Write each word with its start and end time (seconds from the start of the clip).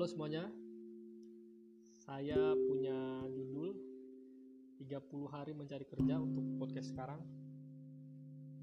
Halo 0.00 0.08
semuanya. 0.08 0.48
Saya 1.92 2.56
punya 2.56 3.20
judul 3.36 3.76
30 4.80 4.96
hari 5.28 5.52
mencari 5.52 5.84
kerja 5.84 6.16
untuk 6.16 6.40
podcast 6.56 6.96
sekarang. 6.96 7.20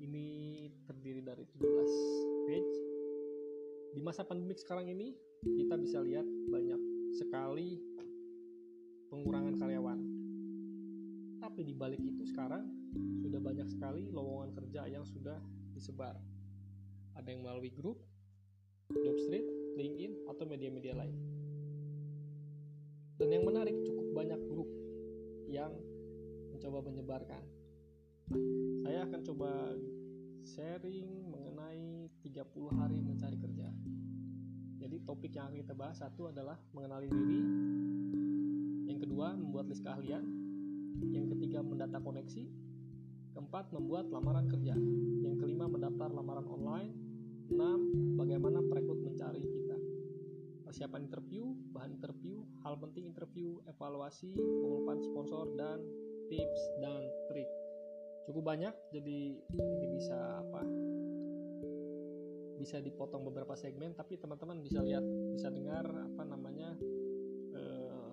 Ini 0.02 0.26
terdiri 0.89 1.21
dari 1.21 1.46
17 1.46 1.62
page. 2.50 2.75
Di 3.93 4.02
masa 4.02 4.25
pandemik 4.25 4.57
sekarang 4.57 4.89
ini, 4.89 5.14
kita 5.46 5.78
bisa 5.78 6.02
lihat 6.02 6.25
banyak 6.25 6.82
sekali 7.14 7.86
pengurangan 9.14 9.61
karyawan. 9.61 10.00
Tapi 11.38 11.61
di 11.61 11.78
balik 11.78 12.01
itu 12.01 12.25
sekarang 12.33 12.65
sudah 13.21 13.38
banyak 13.38 13.69
sekali 13.69 14.10
lowongan 14.10 14.57
kerja 14.57 14.89
yang 14.89 15.06
sudah 15.06 15.38
disebar. 15.78 16.18
Ada 17.14 17.29
yang 17.29 17.46
melalui 17.46 17.69
grup, 17.69 18.01
Jobstreet, 18.89 19.57
LinkedIn, 19.77 20.25
atau 20.25 20.43
media-media 20.49 20.97
lain. 20.97 21.15
Dan 23.17 23.29
yang 23.33 23.45
menarik 23.45 23.77
cukup 23.86 24.13
banyak 24.13 24.41
grup 24.50 24.69
yang 25.50 25.73
mencoba 26.53 26.81
menyebarkan. 26.86 27.43
Saya 28.83 29.07
akan 29.07 29.21
coba 29.23 29.73
sharing 30.43 31.31
mengenai 31.31 32.11
30 32.22 32.44
hari 32.75 33.00
mencari 33.00 33.38
kerja. 33.39 33.72
Jadi 34.77 35.03
topik 35.03 35.33
yang 35.33 35.50
akan 35.50 35.58
kita 35.63 35.73
bahas 35.73 35.97
satu 36.00 36.30
adalah 36.30 36.59
mengenali 36.75 37.08
diri, 37.09 37.41
yang 38.88 39.00
kedua 39.02 39.36
membuat 39.36 39.67
list 39.72 39.83
keahlian, 39.83 40.23
yang 41.11 41.28
ketiga 41.33 41.59
mendata 41.66 41.97
koneksi, 42.00 42.45
keempat 43.33 43.69
membuat 43.73 44.09
lamaran 44.09 44.47
kerja, 44.47 44.75
yang 45.22 45.36
kelima 45.38 45.69
mendaftar 45.69 46.09
lamaran 46.09 46.47
online, 46.47 47.06
enam 47.52 47.80
bagaimana 48.19 48.59
perekrut 48.64 49.00
mencari 49.00 49.42
kita. 49.44 49.78
Persiapan 50.67 51.08
interview, 51.08 51.56
bahan 51.72 51.95
interview, 51.95 52.44
hal 52.67 52.76
penting 52.76 53.08
interview, 53.08 53.58
evaluasi, 53.72 54.36
pengumuman 54.36 55.00
sponsor 55.00 55.48
dan 55.56 55.80
tips 56.28 56.62
dan 56.84 57.08
trik. 57.31 57.48
Cukup 58.28 58.44
banyak 58.44 58.75
jadi 58.92 59.40
ini 59.56 59.88
bisa 59.95 60.44
apa? 60.44 60.62
Bisa 62.59 62.84
dipotong 62.84 63.23
beberapa 63.23 63.56
segmen 63.56 63.95
tapi 63.95 64.20
teman-teman 64.20 64.59
bisa 64.59 64.84
lihat, 64.84 65.06
bisa 65.31 65.48
dengar 65.48 65.88
apa 65.88 66.23
namanya 66.28 66.75
eh, 67.56 68.12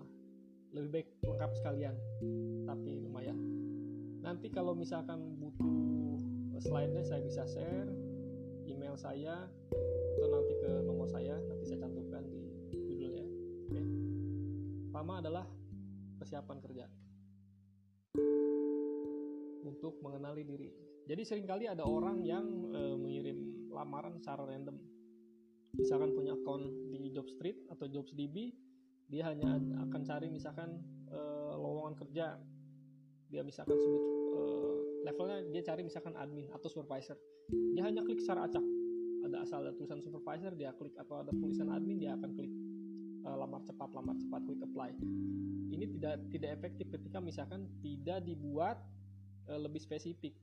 lebih 0.78 0.90
baik 0.94 1.08
lengkap 1.26 1.50
sekalian. 1.58 1.94
Tapi 2.70 3.02
lumayan. 3.02 3.38
Nanti 4.22 4.48
kalau 4.54 4.78
misalkan 4.78 5.36
butuh 5.42 6.22
slide-nya 6.62 7.02
saya 7.02 7.20
bisa 7.20 7.42
share 7.50 8.03
email 8.94 9.10
saya 9.10 9.34
atau 10.14 10.28
nanti 10.30 10.54
ke 10.54 10.70
nomor 10.86 11.10
saya 11.10 11.34
nanti 11.50 11.66
saya 11.66 11.82
cantumkan 11.82 12.22
di 12.30 12.78
judulnya 12.78 13.26
oke? 13.66 13.82
Pertama 14.86 15.12
adalah 15.18 15.44
persiapan 16.22 16.58
kerja. 16.62 16.86
Untuk 19.66 19.98
mengenali 19.98 20.46
diri. 20.46 20.70
Jadi 21.10 21.22
sering 21.26 21.42
kali 21.42 21.66
ada 21.66 21.82
orang 21.82 22.22
yang 22.22 22.46
e, 22.70 22.94
mengirim 22.94 23.66
lamaran 23.74 24.14
secara 24.14 24.46
random. 24.46 24.78
Misalkan 25.74 26.14
punya 26.14 26.38
account 26.38 26.94
di 26.94 27.10
Jobstreet 27.10 27.66
atau 27.74 27.90
JobsDB 27.90 28.54
dia 29.10 29.26
hanya 29.26 29.58
akan 29.90 30.06
cari 30.06 30.30
misalkan 30.30 30.78
e, 31.10 31.18
lowongan 31.58 31.98
kerja. 31.98 32.38
Dia 33.26 33.42
misalkan 33.42 33.74
sebut 33.74 34.02
e, 34.38 34.40
levelnya 35.02 35.42
dia 35.50 35.62
cari 35.66 35.82
misalkan 35.82 36.14
admin 36.14 36.46
atau 36.54 36.70
supervisor. 36.70 37.18
Dia 37.74 37.90
hanya 37.90 38.06
klik 38.06 38.22
secara 38.22 38.46
acak 38.46 38.62
ada 39.24 39.40
asal 39.40 39.64
ada 39.64 39.72
tulisan 39.72 40.04
supervisor 40.04 40.52
dia 40.52 40.76
klik 40.76 40.92
atau 41.00 41.24
ada 41.24 41.32
tulisan 41.32 41.72
admin 41.72 41.96
dia 41.96 42.12
akan 42.12 42.30
klik 42.36 42.52
uh, 43.24 43.36
lamar 43.40 43.64
cepat 43.64 43.90
lamar 43.96 44.16
cepat 44.20 44.40
klik 44.44 44.60
apply. 44.60 44.92
Ini 45.72 45.84
tidak 45.98 46.14
tidak 46.30 46.50
efektif 46.60 46.86
ketika 46.92 47.18
misalkan 47.18 47.66
tidak 47.80 48.22
dibuat 48.22 48.78
uh, 49.48 49.58
lebih 49.58 49.80
spesifik. 49.80 50.36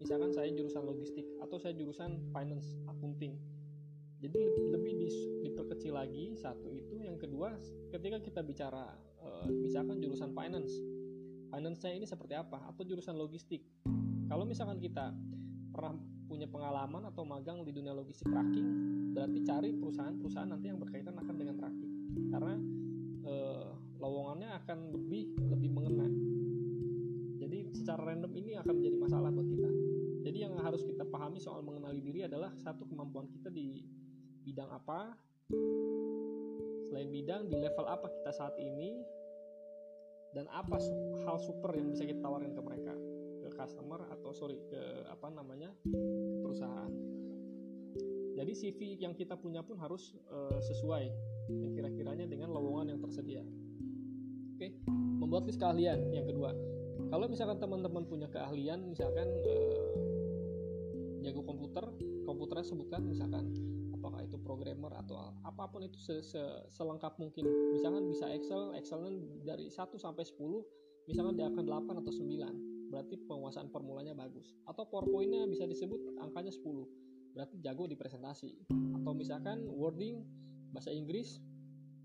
Misalkan 0.00 0.34
saya 0.34 0.50
jurusan 0.50 0.82
logistik 0.82 1.28
atau 1.38 1.60
saya 1.62 1.76
jurusan 1.78 2.18
finance 2.34 2.74
accounting. 2.90 3.38
Jadi 4.22 4.38
lebih 4.70 4.94
di, 4.98 5.08
diperkecil 5.46 5.94
lagi 5.94 6.34
satu 6.34 6.74
itu. 6.74 6.98
Yang 6.98 7.28
kedua 7.28 7.54
ketika 7.94 8.18
kita 8.18 8.40
bicara 8.42 8.90
uh, 9.22 9.46
misalkan 9.46 10.02
jurusan 10.02 10.34
finance 10.34 10.74
finance-nya 11.52 11.92
ini 11.92 12.08
seperti 12.08 12.32
apa? 12.32 12.64
Atau 12.72 12.88
jurusan 12.88 13.14
logistik? 13.14 13.60
Kalau 14.26 14.48
misalkan 14.48 14.80
kita 14.80 15.12
pernah 15.68 16.00
punya 16.32 16.48
pengalaman 16.48 17.12
atau 17.12 17.28
magang 17.28 17.60
di 17.60 17.76
dunia 17.76 17.92
logistik 17.92 18.32
tracking 18.32 18.92
berarti 19.12 19.38
cari 19.44 19.70
perusahaan-perusahaan 19.76 20.48
nanti 20.48 20.72
yang 20.72 20.80
berkaitan 20.80 21.12
akan 21.12 21.34
dengan 21.36 21.54
tracking. 21.60 21.92
Karena 22.32 22.54
e, 23.20 23.34
lowongannya 24.00 24.48
akan 24.64 24.78
lebih 24.96 25.36
lebih 25.52 25.70
mengena. 25.76 26.08
Jadi 27.36 27.76
secara 27.76 28.08
random 28.08 28.32
ini 28.32 28.56
akan 28.56 28.74
menjadi 28.80 28.96
masalah 28.96 29.28
buat 29.28 29.44
kita. 29.44 29.70
Jadi 30.24 30.38
yang 30.40 30.56
harus 30.64 30.80
kita 30.88 31.04
pahami 31.04 31.36
soal 31.36 31.60
mengenali 31.60 32.00
diri 32.00 32.24
adalah 32.24 32.56
satu 32.56 32.88
kemampuan 32.88 33.28
kita 33.28 33.52
di 33.52 33.84
bidang 34.48 34.72
apa. 34.72 35.12
Selain 36.88 37.12
bidang 37.12 37.52
di 37.52 37.60
level 37.60 37.84
apa 37.84 38.08
kita 38.08 38.32
saat 38.32 38.56
ini. 38.56 39.04
Dan 40.32 40.48
apa 40.48 40.80
hal 41.28 41.36
super 41.44 41.76
yang 41.76 41.92
bisa 41.92 42.08
kita 42.08 42.24
tawarkan 42.24 42.56
ke 42.56 42.62
mereka 42.64 43.11
customer 43.54 44.08
atau 44.10 44.32
sorry 44.34 44.58
ke 44.66 44.80
apa 45.08 45.28
namanya 45.30 45.70
perusahaan. 46.42 46.92
Jadi 48.32 48.52
CV 48.56 48.96
yang 48.96 49.12
kita 49.12 49.36
punya 49.36 49.60
pun 49.60 49.76
harus 49.76 50.16
uh, 50.32 50.56
sesuai 50.58 51.04
yang 51.52 51.72
kira-kiranya 51.76 52.24
dengan 52.24 52.48
lowongan 52.50 52.96
yang 52.96 53.00
tersedia. 53.00 53.44
Oke, 54.56 54.72
membuat 55.20 55.44
list 55.44 55.60
keahlian 55.60 56.10
yang 56.16 56.24
kedua. 56.24 56.56
Kalau 57.12 57.28
misalkan 57.28 57.60
teman-teman 57.60 58.08
punya 58.08 58.28
keahlian, 58.32 58.88
misalkan 58.88 59.28
uh, 59.28 59.92
jago 61.20 61.44
komputer, 61.44 61.84
komputernya 62.24 62.66
sebutkan 62.66 63.04
misalkan 63.04 63.52
apakah 63.92 64.24
itu 64.24 64.40
programmer 64.40 64.90
atau 64.98 65.36
apa 65.44 65.68
pun 65.68 65.84
itu 65.84 66.00
se 66.00 66.24
-se 66.24 66.42
selengkap 66.72 67.20
mungkin. 67.20 67.44
Misalkan 67.76 68.08
bisa 68.08 68.26
Excel, 68.32 68.72
Excelnya 68.74 69.12
dari 69.44 69.68
1 69.68 69.76
sampai 70.00 70.24
10, 70.24 71.06
misalkan 71.06 71.36
dia 71.36 71.46
akan 71.52 71.64
8 71.68 72.00
atau 72.00 72.10
9 72.10 72.71
berarti 72.92 73.16
penguasaan 73.24 73.72
formulanya 73.72 74.12
bagus. 74.12 74.52
Atau 74.68 74.84
powerpointnya 74.92 75.48
bisa 75.48 75.64
disebut 75.64 76.20
angkanya 76.20 76.52
10 76.52 76.60
berarti 77.32 77.56
jago 77.64 77.88
di 77.88 77.96
presentasi. 77.96 78.52
Atau 79.00 79.16
misalkan 79.16 79.64
wording 79.64 80.20
bahasa 80.76 80.92
Inggris 80.92 81.40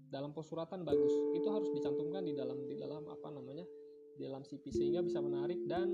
dalam 0.08 0.32
pesuratan 0.32 0.88
bagus. 0.88 1.12
Itu 1.36 1.52
harus 1.52 1.68
dicantumkan 1.76 2.24
di 2.24 2.32
dalam 2.32 2.64
di 2.64 2.80
dalam 2.80 3.04
apa 3.12 3.28
namanya 3.28 3.68
di 4.16 4.24
dalam 4.24 4.48
CV 4.48 4.72
sehingga 4.72 5.04
bisa 5.04 5.20
menarik 5.20 5.60
dan 5.68 5.92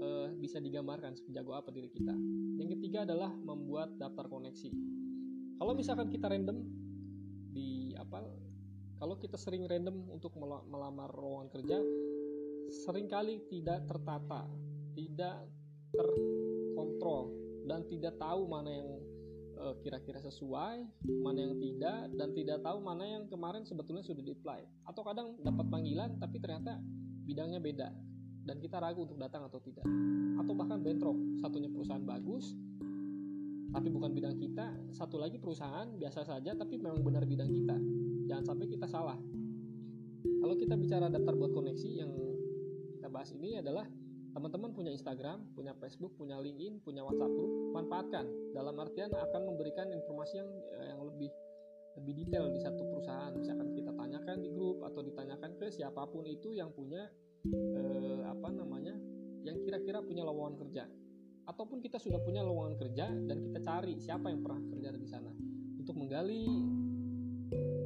e, 0.00 0.08
bisa 0.40 0.58
digambarkan 0.58 1.12
sejago 1.14 1.52
apa 1.52 1.68
diri 1.68 1.92
kita. 1.92 2.16
Yang 2.56 2.80
ketiga 2.80 3.04
adalah 3.04 3.30
membuat 3.30 3.92
daftar 4.00 4.26
koneksi. 4.32 4.72
Kalau 5.60 5.76
misalkan 5.76 6.08
kita 6.08 6.32
random 6.32 6.64
di 7.52 7.92
apa 7.94 8.24
kalau 8.96 9.20
kita 9.20 9.36
sering 9.36 9.68
random 9.68 10.08
untuk 10.08 10.32
melamar 10.40 11.12
lowongan 11.12 11.52
kerja 11.52 11.78
sering 12.72 13.04
kali 13.04 13.44
tidak 13.52 13.84
tertata, 13.84 14.48
tidak 14.96 15.44
terkontrol 15.92 17.28
dan 17.68 17.84
tidak 17.86 18.16
tahu 18.16 18.48
mana 18.48 18.70
yang 18.72 18.90
eh, 19.60 19.74
kira-kira 19.84 20.18
sesuai, 20.24 20.88
mana 21.20 21.38
yang 21.38 21.54
tidak 21.60 22.08
dan 22.16 22.28
tidak 22.32 22.58
tahu 22.64 22.80
mana 22.80 23.04
yang 23.04 23.28
kemarin 23.28 23.62
sebetulnya 23.68 24.00
sudah 24.00 24.24
di-apply. 24.24 24.88
Atau 24.88 25.04
kadang 25.04 25.36
dapat 25.44 25.68
panggilan 25.68 26.16
tapi 26.16 26.40
ternyata 26.40 26.80
bidangnya 27.22 27.60
beda 27.60 27.88
dan 28.42 28.56
kita 28.58 28.80
ragu 28.80 29.04
untuk 29.04 29.20
datang 29.20 29.44
atau 29.44 29.60
tidak. 29.60 29.84
Atau 30.40 30.56
bahkan 30.56 30.80
bentrok, 30.80 31.14
satunya 31.44 31.68
perusahaan 31.68 32.02
bagus 32.02 32.56
tapi 33.72 33.88
bukan 33.88 34.12
bidang 34.12 34.36
kita, 34.36 34.68
satu 34.92 35.16
lagi 35.16 35.40
perusahaan 35.40 35.88
biasa 35.96 36.28
saja 36.28 36.52
tapi 36.52 36.76
memang 36.76 37.00
benar 37.00 37.24
bidang 37.24 37.48
kita. 37.48 37.76
Jangan 38.28 38.44
sampai 38.52 38.68
kita 38.68 38.84
salah. 38.84 39.16
Kalau 40.22 40.54
kita 40.60 40.76
bicara 40.76 41.08
daftar 41.08 41.34
buat 41.34 41.56
koneksi 41.56 41.88
yang 41.88 42.12
bahas 43.12 43.30
ini 43.36 43.60
adalah 43.60 43.84
teman-teman 44.32 44.72
punya 44.72 44.90
Instagram, 44.90 45.44
punya 45.52 45.76
Facebook, 45.76 46.16
punya 46.16 46.40
LinkedIn, 46.40 46.80
punya 46.80 47.04
WhatsApp 47.04 47.32
group, 47.36 47.52
manfaatkan. 47.76 48.24
Dalam 48.56 48.74
artian 48.80 49.12
akan 49.12 49.42
memberikan 49.52 49.92
informasi 49.92 50.40
yang 50.40 50.50
eh, 50.80 50.86
yang 50.88 51.00
lebih 51.04 51.30
lebih 52.00 52.24
detail 52.24 52.48
di 52.48 52.60
satu 52.64 52.88
perusahaan. 52.88 53.36
Misalkan 53.36 53.76
kita 53.76 53.92
tanyakan 53.92 54.40
di 54.40 54.48
grup 54.48 54.80
atau 54.80 55.04
ditanyakan 55.04 55.60
ke 55.60 55.68
siapa 55.68 56.08
pun 56.08 56.24
itu 56.24 56.56
yang 56.56 56.72
punya 56.72 57.12
eh, 57.52 58.20
apa 58.24 58.48
namanya, 58.48 58.96
yang 59.44 59.60
kira-kira 59.60 60.00
punya 60.00 60.24
lowongan 60.24 60.56
kerja. 60.56 60.88
Ataupun 61.44 61.84
kita 61.84 62.00
sudah 62.00 62.22
punya 62.24 62.40
lowongan 62.40 62.80
kerja 62.80 63.12
dan 63.12 63.36
kita 63.44 63.58
cari 63.60 64.00
siapa 64.00 64.32
yang 64.32 64.40
pernah 64.40 64.62
kerja 64.72 64.88
di 64.96 65.08
sana 65.10 65.32
untuk 65.76 65.98
menggali 65.98 66.46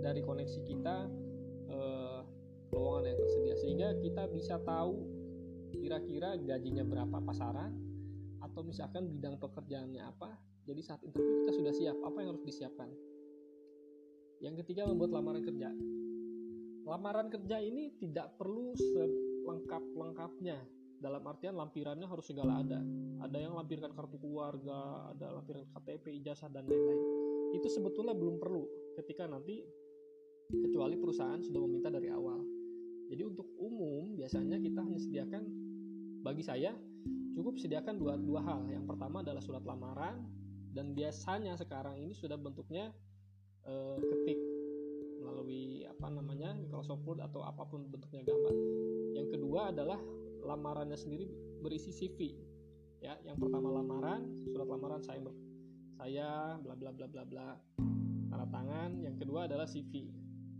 dari 0.04 0.22
koneksi 0.22 0.60
kita 0.62 0.96
eh, 1.74 2.20
lowongan 2.70 3.10
yang 3.10 3.18
tersedia 3.18 3.56
sehingga 3.58 3.88
kita 3.98 4.22
bisa 4.30 4.60
tahu 4.62 5.15
kira-kira 5.78 6.36
gajinya 6.40 6.84
berapa 6.84 7.18
pasaran 7.22 7.72
atau 8.42 8.60
misalkan 8.64 9.08
bidang 9.10 9.36
pekerjaannya 9.40 10.02
apa 10.02 10.36
jadi 10.66 10.82
saat 10.82 11.00
interview 11.06 11.46
kita 11.46 11.52
sudah 11.54 11.72
siap 11.72 11.96
apa 12.02 12.18
yang 12.20 12.34
harus 12.34 12.42
disiapkan 12.42 12.90
Yang 14.36 14.66
ketiga 14.66 14.84
membuat 14.84 15.16
lamaran 15.16 15.40
kerja. 15.40 15.72
Lamaran 16.84 17.32
kerja 17.32 17.56
ini 17.56 17.96
tidak 17.96 18.36
perlu 18.36 18.76
selengkap-lengkapnya. 18.76 20.60
Dalam 21.00 21.24
artian 21.24 21.56
lampirannya 21.56 22.04
harus 22.04 22.28
segala 22.28 22.60
ada. 22.60 22.84
Ada 23.24 23.36
yang 23.48 23.56
lampirkan 23.56 23.96
kartu 23.96 24.20
keluarga, 24.20 25.08
ada 25.16 25.40
lampiran 25.40 25.64
KTP, 25.72 26.20
ijazah 26.20 26.52
dan 26.52 26.68
lain-lain. 26.68 27.00
Itu 27.56 27.72
sebetulnya 27.72 28.12
belum 28.12 28.36
perlu 28.36 28.92
ketika 29.00 29.24
nanti 29.24 29.64
kecuali 30.52 31.00
perusahaan 31.00 31.40
sudah 31.40 31.60
meminta 31.64 31.88
dari 31.88 32.12
awal. 32.12 32.44
Jadi 33.08 33.22
untuk 33.24 33.48
umum 33.56 34.20
biasanya 34.20 34.60
kita 34.60 34.84
hanya 34.84 35.00
sediakan 35.00 35.42
bagi 36.26 36.42
saya 36.42 36.74
cukup 37.38 37.54
sediakan 37.54 38.02
dua, 38.02 38.18
dua 38.18 38.42
hal. 38.42 38.66
Yang 38.66 38.90
pertama 38.90 39.22
adalah 39.22 39.38
surat 39.38 39.62
lamaran 39.62 40.26
dan 40.74 40.90
biasanya 40.98 41.54
sekarang 41.54 42.02
ini 42.02 42.10
sudah 42.10 42.34
bentuknya 42.34 42.90
eh, 43.62 43.98
ketik 44.02 44.40
melalui 45.22 45.86
apa 45.86 46.10
namanya 46.10 46.50
Microsoft 46.58 47.06
Word 47.06 47.22
atau 47.22 47.46
apa 47.46 47.62
pun 47.70 47.86
bentuknya 47.86 48.26
gambar. 48.26 48.54
Yang 49.14 49.38
kedua 49.38 49.70
adalah 49.70 50.02
lamarannya 50.42 50.98
sendiri 50.98 51.30
berisi 51.62 51.94
CV. 51.94 52.34
Ya, 52.98 53.14
yang 53.22 53.38
pertama 53.38 53.70
lamaran, 53.70 54.26
surat 54.50 54.66
lamaran 54.66 54.98
saya 55.06 55.22
saya 55.96 56.58
bla 56.58 56.74
bla 56.74 56.90
bla 56.90 57.06
bla 57.06 57.22
bla 57.22 57.48
tanda 58.34 58.46
tangan. 58.50 58.98
Yang 58.98 59.22
kedua 59.22 59.46
adalah 59.46 59.70
CV. 59.70 60.10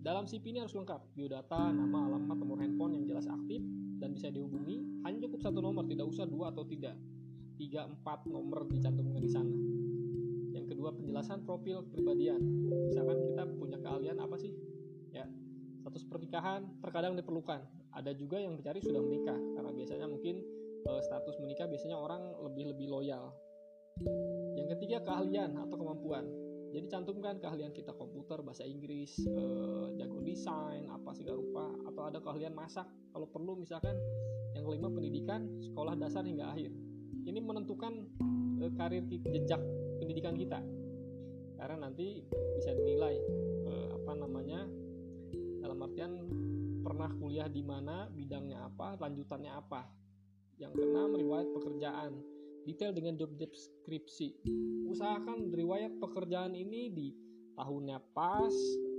Dalam 0.07 0.31
CV 0.31 0.55
ini 0.55 0.63
harus 0.63 0.79
lengkap, 0.79 1.19
biodata, 1.19 1.75
nama, 1.75 2.07
alamat, 2.07 2.37
nomor 2.39 2.63
handphone 2.63 2.95
yang 2.95 3.11
jelas 3.11 3.27
aktif 3.27 3.59
dan 3.97 4.13
bisa 4.13 4.29
dihubungi. 4.29 5.03
Hanya 5.05 5.29
cukup 5.29 5.41
satu 5.45 5.59
nomor, 5.61 5.89
tidak 5.89 6.07
usah 6.09 6.25
dua 6.29 6.53
atau 6.53 6.65
tiga. 6.69 6.93
Tiga, 7.57 7.89
empat 7.89 8.29
nomor 8.29 8.69
dicantumkan 8.69 9.21
di 9.21 9.31
sana. 9.33 9.57
Yang 10.53 10.77
kedua, 10.77 10.93
penjelasan 10.93 11.45
profil 11.49 11.85
kepribadian. 11.89 12.41
Misalkan 12.93 13.19
kita 13.33 13.43
punya 13.57 13.79
keahlian 13.81 14.19
apa 14.21 14.37
sih? 14.37 14.53
Ya, 15.13 15.25
status 15.81 16.05
pernikahan 16.05 16.69
terkadang 16.85 17.17
diperlukan. 17.17 17.65
Ada 17.97 18.13
juga 18.13 18.37
yang 18.37 18.61
mencari 18.61 18.85
sudah 18.85 19.01
menikah, 19.01 19.41
karena 19.57 19.73
biasanya 19.73 20.05
mungkin 20.05 20.45
eh, 20.85 21.01
status 21.01 21.41
menikah 21.41 21.65
biasanya 21.65 21.97
orang 21.97 22.37
lebih-lebih 22.45 22.93
loyal. 22.93 23.33
Yang 24.53 24.77
ketiga, 24.77 25.01
keahlian 25.01 25.57
atau 25.57 25.81
kemampuan 25.81 26.29
jadi 26.77 26.93
cantumkan 26.93 27.41
keahlian 27.41 27.73
kita 27.73 27.97
komputer 27.97 28.45
bahasa 28.45 28.61
Inggris 28.69 29.17
eh, 29.25 29.97
jago 29.97 30.21
desain 30.21 30.85
apa 30.93 31.17
segala 31.17 31.41
rupa 31.41 31.73
atau 31.89 32.05
ada 32.05 32.21
keahlian 32.21 32.53
masak. 32.53 32.85
Kalau 33.17 33.25
perlu 33.33 33.57
misalkan 33.57 33.97
yang 34.53 34.69
kelima 34.69 34.93
pendidikan 34.93 35.49
sekolah 35.65 35.97
dasar 35.97 36.29
hingga 36.29 36.53
akhir. 36.53 36.69
Ini 37.25 37.41
menentukan 37.41 37.93
eh, 38.61 38.73
karir 38.77 39.09
jejak 39.09 39.57
pendidikan 39.97 40.37
kita. 40.37 40.61
Karena 41.57 41.89
nanti 41.89 42.21
bisa 42.61 42.77
dinilai 42.77 43.25
eh, 43.65 43.89
apa 43.97 44.13
namanya 44.13 44.69
dalam 45.65 45.81
artian 45.81 46.13
pernah 46.85 47.09
kuliah 47.17 47.49
di 47.49 47.65
mana 47.65 48.05
bidangnya 48.13 48.69
apa 48.69 49.01
lanjutannya 49.01 49.49
apa. 49.49 49.89
Yang 50.61 50.77
keenam 50.77 51.17
riwayat 51.17 51.49
pekerjaan 51.57 52.36
detail 52.67 52.91
dengan 52.91 53.15
job 53.15 53.31
deskripsi. 53.39 54.43
Usahakan 54.91 55.55
riwayat 55.55 56.03
pekerjaan 56.03 56.53
ini 56.59 56.91
di 56.91 57.09
tahunnya 57.55 58.03
pas, 58.11 58.53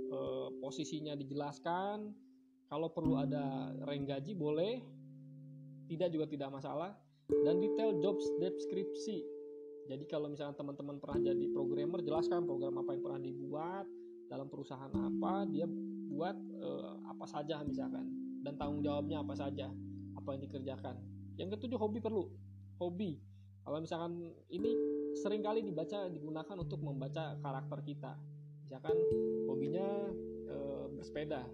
eh, 0.08 0.48
posisinya 0.64 1.12
dijelaskan. 1.14 2.08
Kalau 2.68 2.88
perlu 2.92 3.20
ada 3.20 3.72
rank 3.84 4.08
gaji 4.08 4.32
boleh, 4.32 4.80
tidak 5.92 6.08
juga 6.16 6.26
tidak 6.28 6.48
masalah. 6.48 6.96
Dan 7.28 7.60
detail 7.60 8.00
job 8.00 8.16
deskripsi. 8.40 9.20
Jadi 9.88 10.04
kalau 10.08 10.32
misalnya 10.32 10.56
teman-teman 10.56 10.96
pernah 11.00 11.32
jadi 11.32 11.44
programmer, 11.52 12.00
jelaskan 12.00 12.44
program 12.48 12.80
apa 12.80 12.96
yang 12.96 13.02
pernah 13.04 13.20
dibuat 13.20 13.86
dalam 14.28 14.48
perusahaan 14.48 14.92
apa, 14.92 15.48
dia 15.48 15.68
buat 16.08 16.36
eh, 16.36 16.92
apa 17.08 17.24
saja 17.28 17.60
misalkan 17.64 18.08
dan 18.44 18.56
tanggung 18.56 18.80
jawabnya 18.80 19.20
apa 19.20 19.36
saja, 19.36 19.68
apa 20.16 20.28
yang 20.36 20.42
dikerjakan. 20.44 20.96
Yang 21.36 21.56
ketujuh 21.56 21.78
hobi 21.80 22.00
perlu. 22.00 22.28
Hobi 22.78 23.27
kalau 23.68 23.84
misalkan 23.84 24.32
ini 24.48 24.72
sering 25.12 25.44
kali 25.44 25.60
dibaca 25.60 26.08
digunakan 26.08 26.56
untuk 26.56 26.80
membaca 26.80 27.36
karakter 27.36 27.84
kita. 27.84 28.16
Misalkan 28.64 28.96
hobinya 29.44 30.08
e, 30.48 30.56
bersepeda. 30.96 31.44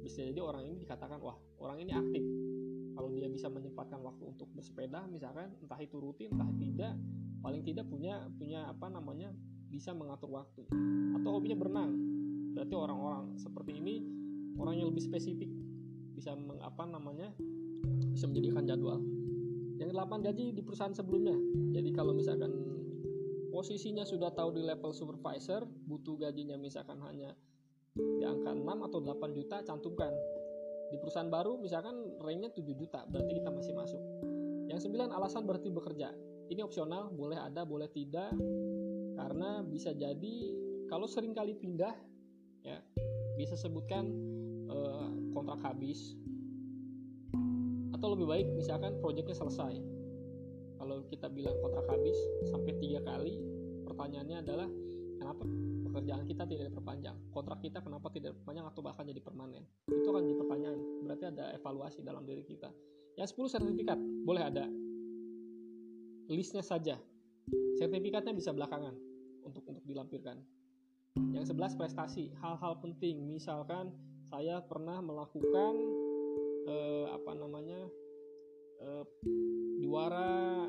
Bisa 0.00 0.24
jadi 0.24 0.40
orang 0.40 0.72
ini 0.72 0.80
dikatakan 0.80 1.20
wah 1.20 1.36
orang 1.60 1.84
ini 1.84 1.92
aktif. 1.92 2.24
Kalau 2.96 3.12
dia 3.12 3.28
bisa 3.28 3.52
menyempatkan 3.52 4.00
waktu 4.00 4.24
untuk 4.24 4.48
bersepeda 4.56 5.04
misalkan 5.12 5.52
entah 5.60 5.76
itu 5.84 6.00
rutin 6.00 6.32
entah 6.32 6.48
tidak 6.56 6.96
paling 7.44 7.60
tidak 7.60 7.84
punya 7.92 8.24
punya 8.40 8.64
apa 8.64 8.88
namanya 8.88 9.28
bisa 9.68 9.92
mengatur 9.92 10.32
waktu. 10.32 10.64
Atau 11.12 11.28
hobinya 11.28 11.60
berenang. 11.60 11.92
Berarti 12.56 12.72
orang-orang 12.72 13.36
seperti 13.36 13.76
ini 13.84 14.00
orang 14.56 14.80
yang 14.80 14.88
lebih 14.88 15.04
spesifik 15.04 15.52
bisa 16.16 16.32
mengapa 16.32 16.88
namanya 16.88 17.36
bisa 18.16 18.24
menjadikan 18.24 18.64
jadwal 18.64 19.19
yang 19.80 19.88
delapan 19.96 20.20
gaji 20.20 20.52
di 20.52 20.60
perusahaan 20.60 20.92
sebelumnya. 20.92 21.34
Jadi 21.72 21.90
kalau 21.96 22.12
misalkan 22.12 22.52
posisinya 23.48 24.04
sudah 24.04 24.28
tahu 24.30 24.52
di 24.52 24.62
level 24.62 24.92
supervisor, 24.92 25.64
butuh 25.64 26.20
gajinya 26.20 26.60
misalkan 26.60 27.00
hanya 27.00 27.32
di 27.96 28.22
angka 28.22 28.54
6 28.54 28.86
atau 28.86 28.98
8 29.02 29.32
juta, 29.32 29.56
cantumkan. 29.64 30.12
Di 30.92 31.00
perusahaan 31.00 31.32
baru 31.32 31.56
misalkan 31.56 32.20
ranknya 32.20 32.52
7 32.52 32.76
juta, 32.76 33.08
berarti 33.08 33.32
kita 33.40 33.50
masih 33.50 33.72
masuk. 33.72 34.02
Yang 34.68 34.86
sembilan 34.86 35.10
alasan 35.16 35.48
berarti 35.48 35.72
bekerja. 35.72 36.12
Ini 36.50 36.60
opsional, 36.62 37.10
boleh 37.10 37.40
ada, 37.40 37.64
boleh 37.64 37.88
tidak. 37.90 38.36
Karena 39.16 39.64
bisa 39.64 39.96
jadi 39.96 40.36
kalau 40.86 41.06
sering 41.08 41.32
kali 41.34 41.54
pindah, 41.56 41.94
ya 42.66 42.78
bisa 43.38 43.56
sebutkan 43.56 44.04
eh, 44.68 45.08
kontrak 45.32 45.62
habis, 45.62 46.14
atau 48.00 48.16
lebih 48.16 48.32
baik 48.32 48.46
misalkan 48.56 48.96
proyeknya 49.04 49.36
selesai. 49.36 49.76
Kalau 50.80 51.04
kita 51.12 51.28
bilang 51.28 51.52
kontrak 51.60 51.84
habis 51.92 52.16
sampai 52.48 52.72
tiga 52.80 53.04
kali 53.04 53.36
pertanyaannya 53.84 54.40
adalah 54.40 54.68
kenapa 55.20 55.44
pekerjaan 55.84 56.24
kita 56.24 56.48
tidak 56.48 56.72
diperpanjang? 56.72 57.12
Kontrak 57.28 57.60
kita 57.60 57.84
kenapa 57.84 58.08
tidak 58.08 58.32
diperpanjang 58.32 58.66
atau 58.72 58.80
bahkan 58.80 59.04
jadi 59.04 59.20
permanen? 59.20 59.68
Itu 59.92 60.08
akan 60.08 60.24
jadi 60.24 60.36
pertanyaan 60.40 60.78
berarti 61.04 61.24
ada 61.28 61.44
evaluasi 61.52 62.00
dalam 62.00 62.24
diri 62.24 62.40
kita. 62.40 62.72
Yang 63.20 63.36
10 63.36 63.60
sertifikat. 63.60 64.00
Boleh 64.24 64.48
ada. 64.48 64.64
Listnya 66.32 66.64
saja. 66.64 66.96
Sertifikatnya 67.76 68.32
bisa 68.32 68.56
belakangan 68.56 68.96
untuk 69.44 69.60
untuk 69.68 69.84
dilampirkan. 69.84 70.40
Yang 71.36 71.52
11 71.52 71.76
prestasi. 71.76 72.32
Hal-hal 72.40 72.80
penting. 72.80 73.28
Misalkan 73.28 73.92
saya 74.32 74.64
pernah 74.64 75.04
melakukan 75.04 75.76
eh, 76.70 77.06
apa 77.10 77.30
namanya 77.34 77.80
eh, 78.78 79.04
juara 79.82 80.66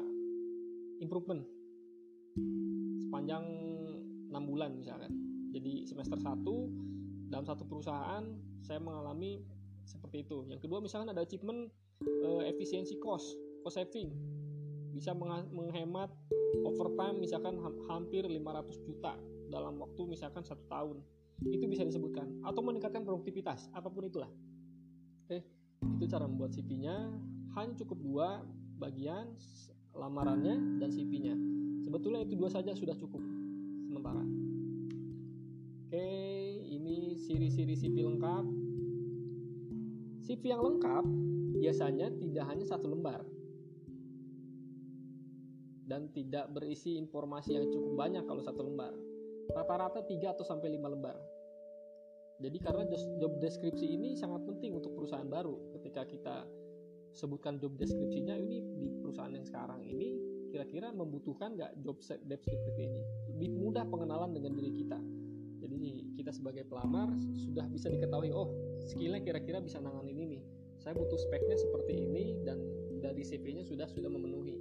improvement 0.98 1.46
sepanjang 3.12 3.46
enam 4.32 4.44
bulan 4.48 4.72
misalkan. 4.74 5.12
Jadi 5.52 5.84
semester 5.86 6.18
1 6.18 7.28
dalam 7.28 7.46
satu 7.46 7.68
perusahaan 7.68 8.24
saya 8.64 8.80
mengalami 8.80 9.44
seperti 9.84 10.24
itu. 10.24 10.48
Yang 10.48 10.66
kedua 10.66 10.80
misalkan 10.80 11.12
ada 11.12 11.22
achievement 11.22 11.70
eh, 12.02 12.44
efisiensi 12.50 12.98
cost 12.98 13.36
cost 13.62 13.78
saving. 13.78 14.10
Bisa 14.92 15.16
menghemat 15.52 16.12
overtime 16.68 17.20
misalkan 17.20 17.56
hampir 17.88 18.28
500 18.28 18.88
juta 18.88 19.16
dalam 19.52 19.80
waktu 19.80 20.02
misalkan 20.08 20.44
satu 20.44 20.64
tahun. 20.68 20.98
Itu 21.52 21.68
bisa 21.68 21.84
disebutkan. 21.84 22.42
Atau 22.48 22.64
meningkatkan 22.64 23.04
produktivitas 23.04 23.68
apa 23.76 23.88
pun 23.92 24.08
itulah 24.08 24.32
itu 26.02 26.10
cara 26.10 26.26
membuat 26.26 26.50
CV-nya 26.58 27.14
hanya 27.54 27.78
cukup 27.78 28.02
dua 28.02 28.28
bagian 28.82 29.38
lamarannya 29.94 30.82
dan 30.82 30.90
CV-nya 30.90 31.38
sebetulnya 31.86 32.26
itu 32.26 32.34
dua 32.34 32.50
saja 32.50 32.74
sudah 32.74 32.98
cukup 32.98 33.22
sementara. 33.86 34.26
Oke 35.86 36.10
ini 36.74 37.22
ciri-ciri 37.22 37.78
CV 37.78 38.02
lengkap. 38.02 38.46
CV 40.26 40.42
yang 40.50 40.66
lengkap 40.66 41.06
biasanya 41.62 42.10
tidak 42.18 42.50
hanya 42.50 42.66
satu 42.66 42.90
lembar. 42.90 43.22
Dan 45.86 46.10
tidak 46.18 46.50
berisi 46.50 46.98
informasi 46.98 47.62
yang 47.62 47.70
cukup 47.70 47.94
banyak 47.94 48.26
kalau 48.26 48.42
satu 48.42 48.66
lembar. 48.66 48.96
Rata-rata 49.54 50.02
3 50.02 50.34
atau 50.34 50.48
sampai 50.48 50.80
5 50.80 50.88
lembar 50.98 51.20
jadi 52.42 52.58
karena 52.58 52.84
job 53.22 53.38
deskripsi 53.38 53.86
ini 53.86 54.18
sangat 54.18 54.42
penting 54.50 54.74
untuk 54.74 54.98
perusahaan 54.98 55.30
baru. 55.30 55.78
Ketika 55.78 56.10
kita 56.10 56.50
sebutkan 57.14 57.62
job 57.62 57.78
deskripsinya 57.78 58.34
ini 58.34 58.66
di 58.82 58.88
perusahaan 58.98 59.30
yang 59.30 59.46
sekarang 59.46 59.86
ini 59.86 60.18
kira-kira 60.50 60.90
membutuhkan 60.92 61.54
nggak 61.54 61.78
job 61.86 62.02
deskripsi 62.02 62.82
ini? 62.82 63.02
Lebih 63.32 63.50
mudah 63.62 63.86
pengenalan 63.86 64.34
dengan 64.34 64.58
diri 64.58 64.74
kita. 64.74 64.98
Jadi 65.62 65.78
kita 66.18 66.34
sebagai 66.34 66.66
pelamar 66.66 67.14
sudah 67.38 67.70
bisa 67.70 67.94
diketahui, 67.94 68.34
oh 68.34 68.50
skillnya 68.90 69.22
kira-kira 69.22 69.62
bisa 69.62 69.78
nanganin 69.78 70.18
ini. 70.18 70.40
Saya 70.82 70.98
butuh 70.98 71.22
speknya 71.22 71.54
seperti 71.62 72.10
ini 72.10 72.42
dan 72.42 72.58
dari 73.06 73.22
CV-nya 73.22 73.62
sudah 73.62 73.86
sudah 73.86 74.10
memenuhi. 74.10 74.58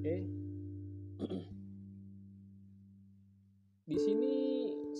Oke. 0.00 0.45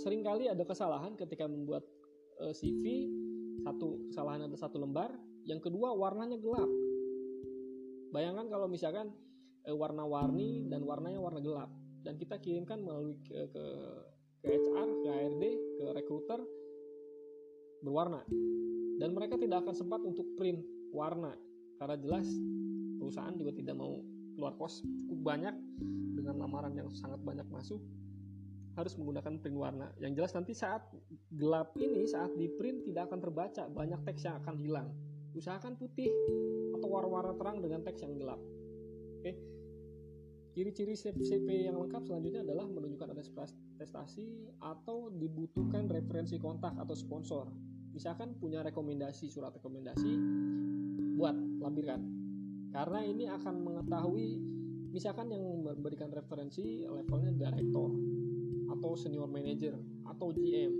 Sering 0.06 0.22
kali 0.22 0.46
ada 0.46 0.62
kesalahan 0.62 1.18
ketika 1.18 1.50
membuat 1.50 1.82
uh, 2.38 2.46
eh, 2.46 2.54
CV 2.54 3.10
satu 3.66 4.06
kesalahan 4.06 4.46
ada 4.46 4.54
satu 4.54 4.78
lembar 4.78 5.10
yang 5.42 5.58
kedua 5.58 5.90
warnanya 5.98 6.38
gelap. 6.38 6.70
Bayangkan 8.14 8.46
kalau 8.46 8.70
misalkan 8.70 9.10
uh, 9.66 9.75
warna-warni 9.75 10.70
dan 10.70 10.86
warnanya 10.86 11.18
warna 11.18 11.42
gelap 11.42 11.75
dan 12.06 12.14
kita 12.22 12.38
kirimkan 12.38 12.86
melalui 12.86 13.18
ke, 13.26 13.34
ke, 13.50 13.64
ke 14.46 14.48
HR, 14.54 14.88
ke 15.02 15.08
HRD, 15.10 15.44
ke 15.75 15.84
recruiter 15.98 16.38
berwarna. 17.82 18.22
Dan 19.02 19.10
mereka 19.10 19.34
tidak 19.34 19.66
akan 19.66 19.75
sempat 19.75 20.06
untuk 20.06 20.38
print 20.38 20.62
warna 20.94 21.34
karena 21.82 21.98
jelas 21.98 22.30
perusahaan 23.02 23.34
juga 23.34 23.50
tidak 23.58 23.75
mau 23.75 23.98
keluar 24.38 24.54
kos. 24.54 24.86
Cukup 24.86 25.34
banyak 25.34 25.54
dengan 26.14 26.38
lamaran 26.46 26.78
yang 26.78 26.94
sangat 26.94 27.18
banyak 27.26 27.50
masuk 27.50 27.82
harus 28.76 28.92
menggunakan 29.00 29.40
print 29.40 29.56
warna. 29.56 29.88
Yang 29.97 30.12
jelas 30.21 30.33
nanti 30.37 30.52
saat 30.52 30.85
gelap 31.33 31.73
ini 31.80 32.04
saat 32.04 32.30
di 32.37 32.47
print 32.52 32.85
tidak 32.85 33.09
akan 33.09 33.21
terbaca, 33.25 33.64
banyak 33.73 34.00
teks 34.04 34.28
yang 34.28 34.37
akan 34.45 34.54
hilang. 34.61 34.88
Usahakan 35.33 35.80
putih 35.80 36.12
atau 36.76 36.88
warna-warna 36.88 37.33
terang 37.40 37.64
dengan 37.64 37.80
teks 37.80 38.04
yang 38.04 38.14
gelap. 38.21 38.40
Oke. 39.21 39.33
Ciri-ciri 40.56 40.97
CP 40.97 41.68
yang 41.68 41.76
lengkap 41.76 42.09
selanjutnya 42.09 42.40
adalah 42.40 42.64
menunjukkan 42.64 43.12
ada 43.12 43.21
prestasi 43.76 44.49
atau 44.64 45.12
dibutuhkan 45.12 45.85
referensi 45.85 46.40
kontak 46.40 46.73
atau 46.80 46.97
sponsor. 46.97 47.52
Misalkan 47.92 48.37
punya 48.40 48.64
rekomendasi, 48.64 49.28
surat 49.28 49.52
rekomendasi, 49.52 50.12
buat 51.16 51.37
lampirkan. 51.61 52.00
Karena 52.73 53.04
ini 53.04 53.28
akan 53.28 53.54
mengetahui 53.68 54.28
misalkan 54.97 55.28
yang 55.28 55.45
memberikan 55.45 56.09
referensi 56.09 56.88
levelnya 56.88 57.37
direktur 57.37 57.92
atau 58.76 58.92
senior 58.95 59.28
manager 59.28 59.75
atau 60.04 60.33
GM 60.37 60.73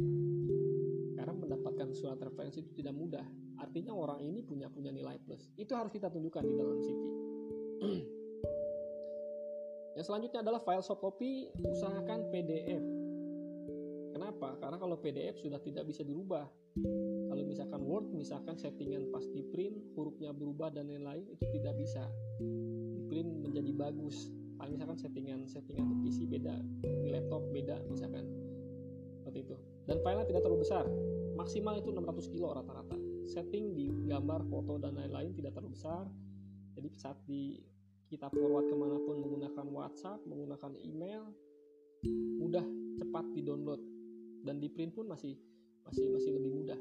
karena 1.17 1.33
mendapatkan 1.33 1.88
surat 1.97 2.21
referensi 2.21 2.61
itu 2.61 2.76
tidak 2.76 2.93
mudah. 2.93 3.25
Artinya 3.57 3.97
orang 3.97 4.21
ini 4.21 4.45
punya 4.45 4.69
punya 4.69 4.93
nilai 4.93 5.17
plus. 5.25 5.49
Itu 5.57 5.73
harus 5.73 5.88
kita 5.88 6.12
tunjukkan 6.12 6.45
di 6.45 6.55
dalam 6.55 6.79
CV 6.85 7.00
yang 9.97 10.05
selanjutnya 10.05 10.45
adalah 10.45 10.61
file 10.61 10.85
soft 10.85 11.00
copy 11.00 11.49
usahakan 11.65 12.29
PDF 12.29 12.85
kenapa? 14.37 14.61
Karena 14.61 14.76
kalau 14.76 15.00
PDF 15.00 15.41
sudah 15.41 15.57
tidak 15.65 15.88
bisa 15.88 16.05
dirubah. 16.05 16.45
Kalau 17.33 17.43
misalkan 17.49 17.81
Word 17.88 18.12
misalkan 18.12 18.61
settingan 18.61 19.09
pas 19.09 19.25
di 19.33 19.41
print 19.49 19.97
hurufnya 19.97 20.29
berubah 20.37 20.69
dan 20.69 20.93
lain-lain 20.93 21.25
itu 21.33 21.49
tidak 21.57 21.73
bisa. 21.81 22.05
Di 22.93 23.00
print 23.09 23.33
menjadi 23.41 23.73
bagus 23.73 24.29
paling 24.57 24.75
misalkan 24.77 24.99
settingan 24.99 25.45
settingan 25.45 25.85
di 25.89 25.97
PC 26.05 26.19
beda 26.29 26.55
di 26.83 27.09
laptop 27.13 27.43
beda 27.53 27.77
misalkan. 27.89 28.25
Seperti 29.21 29.39
itu. 29.43 29.57
Dan 29.87 30.03
filenya 30.03 30.27
tidak 30.27 30.43
terlalu 30.47 30.63
besar. 30.63 30.85
Maksimal 31.35 31.79
itu 31.79 31.91
600 31.91 32.33
kilo 32.33 32.55
rata-rata. 32.55 32.97
Setting 33.27 33.75
di 33.75 33.87
gambar 34.07 34.47
foto 34.47 34.79
dan 34.79 34.95
lain-lain 34.95 35.35
tidak 35.35 35.55
terlalu 35.55 35.75
besar. 35.75 36.07
Jadi 36.79 36.89
saat 36.95 37.19
di 37.27 37.59
kita 38.07 38.31
forward 38.31 38.71
ke 38.71 38.77
mana 38.79 39.03
pun 39.03 39.19
menggunakan 39.19 39.67
WhatsApp 39.67 40.23
menggunakan 40.31 40.79
email 40.79 41.27
mudah 42.39 42.63
cepat 43.03 43.25
di 43.35 43.43
download 43.43 43.83
dan 44.47 44.63
di 44.63 44.71
print 44.71 44.95
pun 44.95 45.11
masih 45.11 45.35
masih 45.83 46.07
masih 46.15 46.31
lebih 46.39 46.55
mudah 46.55 46.79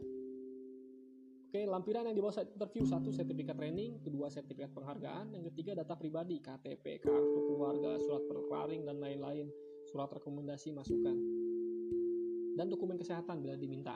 Oke, 1.55 1.71
lampiran 1.71 2.03
yang 2.03 2.19
dibawa 2.19 2.35
saat 2.35 2.51
interview. 2.51 2.83
Satu 2.83 3.15
sertifikat 3.15 3.55
training, 3.55 4.03
kedua 4.03 4.27
sertifikat 4.27 4.75
penghargaan, 4.75 5.31
yang 5.31 5.47
ketiga 5.47 5.71
data 5.71 5.95
pribadi, 5.95 6.43
KTP, 6.43 6.99
kartu 6.99 7.39
keluarga, 7.47 7.95
surat 7.95 8.27
perklaring 8.27 8.83
dan 8.83 8.99
lain-lain, 8.99 9.47
surat 9.87 10.11
rekomendasi 10.11 10.75
masukan, 10.75 11.15
dan 12.59 12.67
dokumen 12.67 12.99
kesehatan 12.99 13.39
bila 13.39 13.55
diminta. 13.55 13.95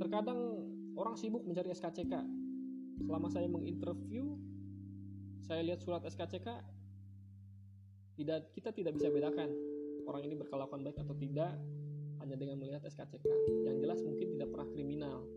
Terkadang 0.00 0.40
orang 0.96 1.20
sibuk 1.20 1.44
mencari 1.44 1.68
SKCK. 1.76 2.16
Selama 3.04 3.28
saya 3.28 3.52
menginterview, 3.52 4.40
saya 5.44 5.68
lihat 5.68 5.84
surat 5.84 6.00
SKCK, 6.00 6.48
tidak 8.16 8.56
kita 8.56 8.72
tidak 8.72 8.96
bisa 8.96 9.12
bedakan 9.12 9.52
orang 10.08 10.24
ini 10.24 10.32
berkelakuan 10.32 10.80
baik 10.80 10.96
atau 10.96 11.12
tidak 11.12 11.52
hanya 12.24 12.40
dengan 12.40 12.56
melihat 12.56 12.80
SKCK. 12.88 13.28
Yang 13.68 13.84
jelas 13.84 14.00
mungkin 14.00 14.32
tidak 14.32 14.48
pernah 14.48 14.68
kriminal 14.72 15.35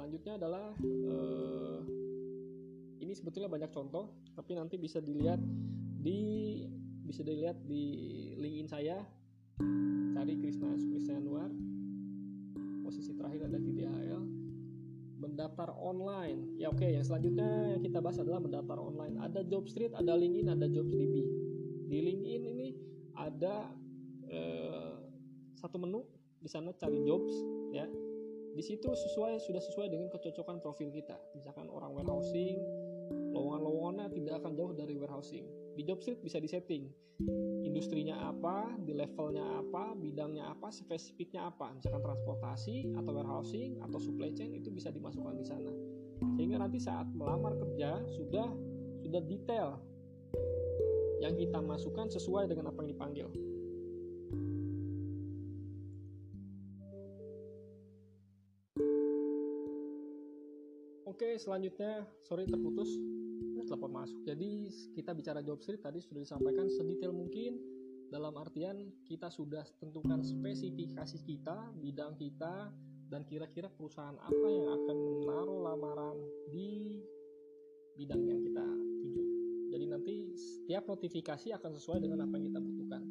selanjutnya 0.00 0.40
adalah 0.40 0.72
uh, 0.80 1.84
ini 3.04 3.12
sebetulnya 3.12 3.52
banyak 3.52 3.68
contoh 3.68 4.16
tapi 4.32 4.56
nanti 4.56 4.80
bisa 4.80 4.96
dilihat 4.96 5.36
di 6.00 6.64
bisa 7.04 7.20
dilihat 7.20 7.60
di 7.68 7.84
linkin 8.40 8.64
saya. 8.64 9.04
Cari 10.16 10.40
Krisna 10.40 10.72
Krisna 10.72 11.20
Anwar. 11.20 11.52
Posisi 12.80 13.12
terakhir 13.12 13.44
ada 13.44 13.60
di 13.60 13.76
DHL 13.76 14.24
mendaftar 15.20 15.68
online. 15.76 16.56
Ya 16.56 16.72
oke 16.72 16.80
okay, 16.80 16.96
yang 16.96 17.04
selanjutnya 17.04 17.76
yang 17.76 17.84
kita 17.84 18.00
bahas 18.00 18.16
adalah 18.24 18.40
mendaftar 18.40 18.80
online. 18.80 19.20
Ada 19.20 19.44
Jobstreet 19.52 19.92
ada 19.92 20.16
LinkedIn 20.16 20.48
ada 20.48 20.64
JobsDB 20.64 21.14
di 21.92 21.98
LinkedIn 22.00 22.42
ini 22.56 22.68
ada 23.20 23.68
uh, 24.32 24.96
satu 25.60 25.76
menu. 25.76 26.08
Di 26.40 26.48
sana 26.48 26.72
cari 26.72 27.04
jobs 27.04 27.36
ya 27.68 27.84
di 28.60 28.76
situ 28.76 28.92
sesuai 28.92 29.40
sudah 29.40 29.56
sesuai 29.56 29.88
dengan 29.88 30.12
kecocokan 30.12 30.60
profil 30.60 30.92
kita. 30.92 31.16
Misalkan 31.32 31.72
orang 31.72 31.96
warehousing 31.96 32.60
lowongan-lowongannya 33.32 34.12
tidak 34.12 34.44
akan 34.44 34.52
jauh 34.52 34.76
dari 34.76 35.00
warehousing. 35.00 35.48
Di 35.72 35.80
job 35.88 36.04
street 36.04 36.20
bisa 36.20 36.36
disetting. 36.36 36.92
Industrinya 37.64 38.20
apa 38.28 38.76
di 38.84 38.92
levelnya 38.92 39.64
apa 39.64 39.96
bidangnya 39.96 40.52
apa 40.52 40.68
spesifiknya 40.68 41.48
apa. 41.48 41.72
Misalkan 41.72 42.04
transportasi 42.04 42.92
atau 43.00 43.16
warehousing 43.16 43.80
atau 43.80 43.96
supply 43.96 44.28
chain 44.36 44.52
itu 44.52 44.68
bisa 44.68 44.92
dimasukkan 44.92 45.40
di 45.40 45.46
sana. 45.48 45.72
Sehingga 46.36 46.60
nanti 46.60 46.76
saat 46.84 47.08
melamar 47.16 47.56
kerja 47.56 48.04
sudah 48.12 48.52
sudah 49.00 49.24
detail 49.24 49.80
yang 51.24 51.32
kita 51.32 51.64
masukkan 51.64 52.12
sesuai 52.12 52.52
dengan 52.52 52.68
apa 52.68 52.84
yang 52.84 52.92
dipanggil 52.92 53.28
selanjutnya 61.40 62.04
sorry 62.28 62.44
terputus. 62.44 62.92
Telepon 63.70 64.02
masuk. 64.02 64.18
Jadi 64.26 64.66
kita 64.98 65.14
bicara 65.14 65.46
job 65.46 65.62
street 65.62 65.78
tadi 65.78 66.02
sudah 66.02 66.26
disampaikan 66.26 66.66
sedetail 66.66 67.14
mungkin 67.14 67.54
dalam 68.10 68.34
artian 68.34 68.90
kita 69.06 69.30
sudah 69.30 69.62
tentukan 69.78 70.26
spesifikasi 70.26 71.22
kita, 71.22 71.70
bidang 71.78 72.18
kita, 72.18 72.74
dan 73.06 73.22
kira-kira 73.30 73.70
perusahaan 73.70 74.18
apa 74.18 74.46
yang 74.50 74.66
akan 74.74 74.96
menaruh 74.98 75.60
lamaran 75.70 76.18
di 76.50 76.98
bidang 77.94 78.26
yang 78.26 78.42
kita 78.42 78.66
tuju. 79.06 79.22
Jadi 79.70 79.84
nanti 79.86 80.14
setiap 80.34 80.90
notifikasi 80.90 81.54
akan 81.54 81.70
sesuai 81.78 82.02
dengan 82.02 82.26
apa 82.26 82.34
yang 82.42 82.50
kita 82.50 82.58
butuhkan. 82.58 83.02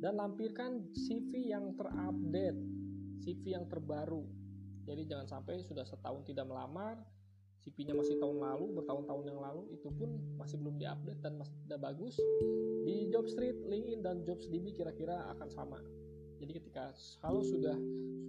Dan 0.00 0.16
lampirkan 0.16 0.88
CV 0.96 1.52
yang 1.52 1.76
terupdate, 1.76 2.56
CV 3.20 3.52
yang 3.52 3.68
terbaru. 3.68 4.24
Jadi 4.88 5.04
jangan 5.04 5.28
sampai 5.28 5.60
sudah 5.60 5.84
setahun 5.84 6.24
tidak 6.24 6.48
melamar, 6.48 6.96
CV-nya 7.60 7.92
masih 7.92 8.16
tahun 8.16 8.40
lalu, 8.40 8.80
bertahun-tahun 8.80 9.24
yang 9.28 9.40
lalu, 9.40 9.68
itu 9.76 9.92
pun 9.92 10.16
masih 10.40 10.56
belum 10.56 10.80
diupdate 10.80 11.20
dan 11.20 11.36
masih 11.36 11.52
tidak 11.68 11.80
bagus. 11.84 12.16
Di 12.88 13.12
Jobstreet, 13.12 13.60
LinkedIn, 13.68 14.00
dan 14.00 14.24
JobsDB 14.24 14.72
kira-kira 14.72 15.28
akan 15.36 15.48
sama. 15.52 15.78
Jadi 16.40 16.56
ketika 16.56 16.88
kalau 17.20 17.44
sudah 17.44 17.76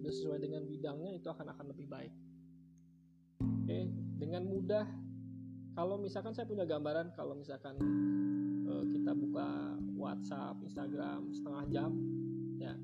sudah 0.04 0.12
sesuai 0.12 0.44
dengan 0.44 0.68
bidangnya 0.68 1.16
itu 1.16 1.32
akan 1.32 1.48
akan 1.56 1.66
lebih 1.72 1.88
baik. 1.88 2.12
Oke, 3.40 3.88
dengan 4.20 4.44
mudah 4.44 4.84
kalau 5.80 5.96
misalkan 5.96 6.36
saya 6.36 6.44
punya 6.44 6.68
gambaran 6.68 7.16
kalau 7.16 7.32
misalkan 7.32 7.80
uh, 8.68 8.84
kita 8.92 9.16
buka 9.16 9.80
WhatsApp, 9.96 10.60
Instagram 10.60 11.32
setengah 11.32 11.64
jam, 11.72 11.92
ya 12.60 12.76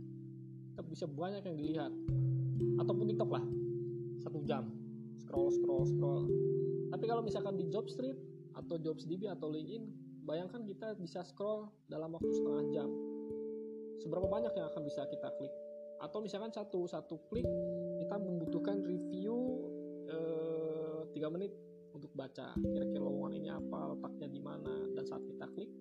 kita 0.72 0.82
bisa 0.88 1.06
banyak 1.12 1.44
yang 1.44 1.58
dilihat 1.60 1.92
ataupun 2.80 3.12
TikTok 3.12 3.32
lah 3.36 3.44
satu 4.24 4.40
jam 4.48 4.72
scroll 5.28 5.52
scroll 5.52 5.84
scroll. 5.84 6.26
Tapi 6.88 7.04
kalau 7.04 7.20
misalkan 7.20 7.60
di 7.60 7.68
job 7.68 7.92
street 7.92 8.16
atau 8.56 8.80
jobsdb 8.80 9.28
atau 9.28 9.52
linkedin 9.52 9.92
bayangkan 10.24 10.64
kita 10.64 10.96
bisa 10.96 11.22
scroll 11.28 11.68
dalam 11.92 12.16
waktu 12.16 12.32
setengah 12.32 12.64
jam. 12.72 12.90
Seberapa 14.00 14.28
banyak 14.32 14.56
yang 14.56 14.68
akan 14.72 14.82
bisa 14.88 15.04
kita 15.12 15.28
klik? 15.36 15.52
Atau 16.00 16.24
misalkan 16.24 16.56
satu 16.56 16.88
satu 16.88 17.20
klik 17.28 17.48
kita 18.00 18.16
membutuhkan 18.16 18.80
review 18.88 19.36
eh, 20.08 21.02
tiga 21.12 21.28
menit 21.28 21.52
untuk 21.92 22.14
baca 22.14 22.54
kira-kira 22.54 23.02
lowongan 23.02 23.34
ini 23.42 23.50
apa 23.50 23.98
letaknya 23.98 24.28
di 24.30 24.38
mana 24.38 24.74
dan 24.94 25.04
saat 25.10 25.26
kita 25.26 25.50
klik 25.58 25.72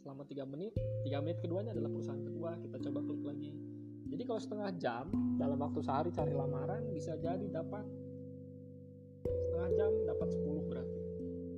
selama 0.00 0.24
tiga 0.24 0.48
menit 0.48 0.72
tiga 1.04 1.20
menit 1.20 1.44
keduanya 1.44 1.76
adalah 1.76 1.92
perusahaan 1.92 2.24
kedua 2.24 2.56
kita 2.58 2.76
coba 2.88 2.98
klik 3.04 3.22
lagi. 3.22 3.52
Jadi 4.12 4.22
kalau 4.28 4.40
setengah 4.40 4.70
jam 4.76 5.06
dalam 5.40 5.56
waktu 5.56 5.80
sehari 5.80 6.10
cari 6.12 6.32
lamaran 6.36 6.88
bisa 6.92 7.16
jadi 7.16 7.48
dapat 7.48 7.84
setengah 9.26 9.70
jam 9.78 9.90
dapat 10.08 10.28
10 10.34 10.70
berarti. 10.70 11.00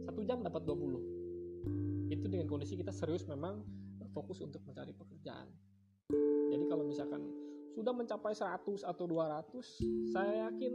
Satu 0.05 0.21
jam 0.25 0.39
dapat 0.45 0.63
20 0.65 2.13
itu 2.13 2.27
dengan 2.29 2.47
kondisi 2.47 2.77
kita 2.77 2.93
serius 2.93 3.25
memang 3.25 3.65
fokus 4.15 4.39
untuk 4.45 4.63
mencari 4.69 4.95
pekerjaan. 4.95 5.51
Jadi 6.53 6.65
kalau 6.71 6.87
misalkan 6.87 7.27
sudah 7.75 7.91
mencapai 7.91 8.37
100 8.37 8.87
atau 8.87 9.05
200 9.11 10.15
saya 10.15 10.47
yakin 10.47 10.75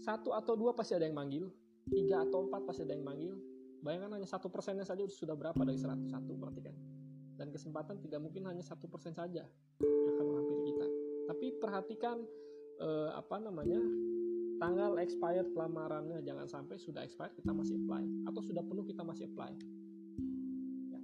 satu 0.00 0.32
atau 0.34 0.56
dua 0.58 0.72
pasti 0.74 0.96
ada 0.98 1.06
yang 1.06 1.14
manggil 1.14 1.46
tiga 1.86 2.24
atau 2.26 2.48
empat 2.48 2.64
pasti 2.64 2.82
ada 2.82 2.96
yang 2.96 3.04
manggil. 3.06 3.36
Bayangkan 3.82 4.14
hanya 4.14 4.28
satu 4.30 4.46
persennya 4.46 4.86
saja 4.86 5.02
sudah 5.10 5.34
berapa 5.34 5.58
dari 5.66 5.74
101 5.74 6.06
berarti 6.38 6.60
kan? 6.62 6.76
Dan 7.34 7.50
kesempatan 7.50 7.98
tidak 7.98 8.22
mungkin 8.22 8.46
hanya 8.46 8.62
satu 8.62 8.86
persen 8.86 9.10
saja 9.10 9.42
akan 9.82 10.24
menghampiri 10.24 10.62
kita. 10.70 10.86
Tapi 11.26 11.46
perhatikan 11.58 12.22
eh, 12.78 13.10
apa 13.10 13.42
namanya 13.42 13.82
tanggal 14.62 14.94
expired 15.02 15.50
lamarannya 15.58 16.22
jangan 16.22 16.46
sampai 16.46 16.78
sudah 16.78 17.02
expired 17.02 17.34
kita 17.34 17.50
masih 17.50 17.82
apply. 17.82 18.06
Atau 18.30 18.46
sudah 18.46 18.62
penuh 18.62 18.86
kita 18.86 19.02
masih 19.02 19.26
apply. 19.26 19.50
Ya. 20.94 21.00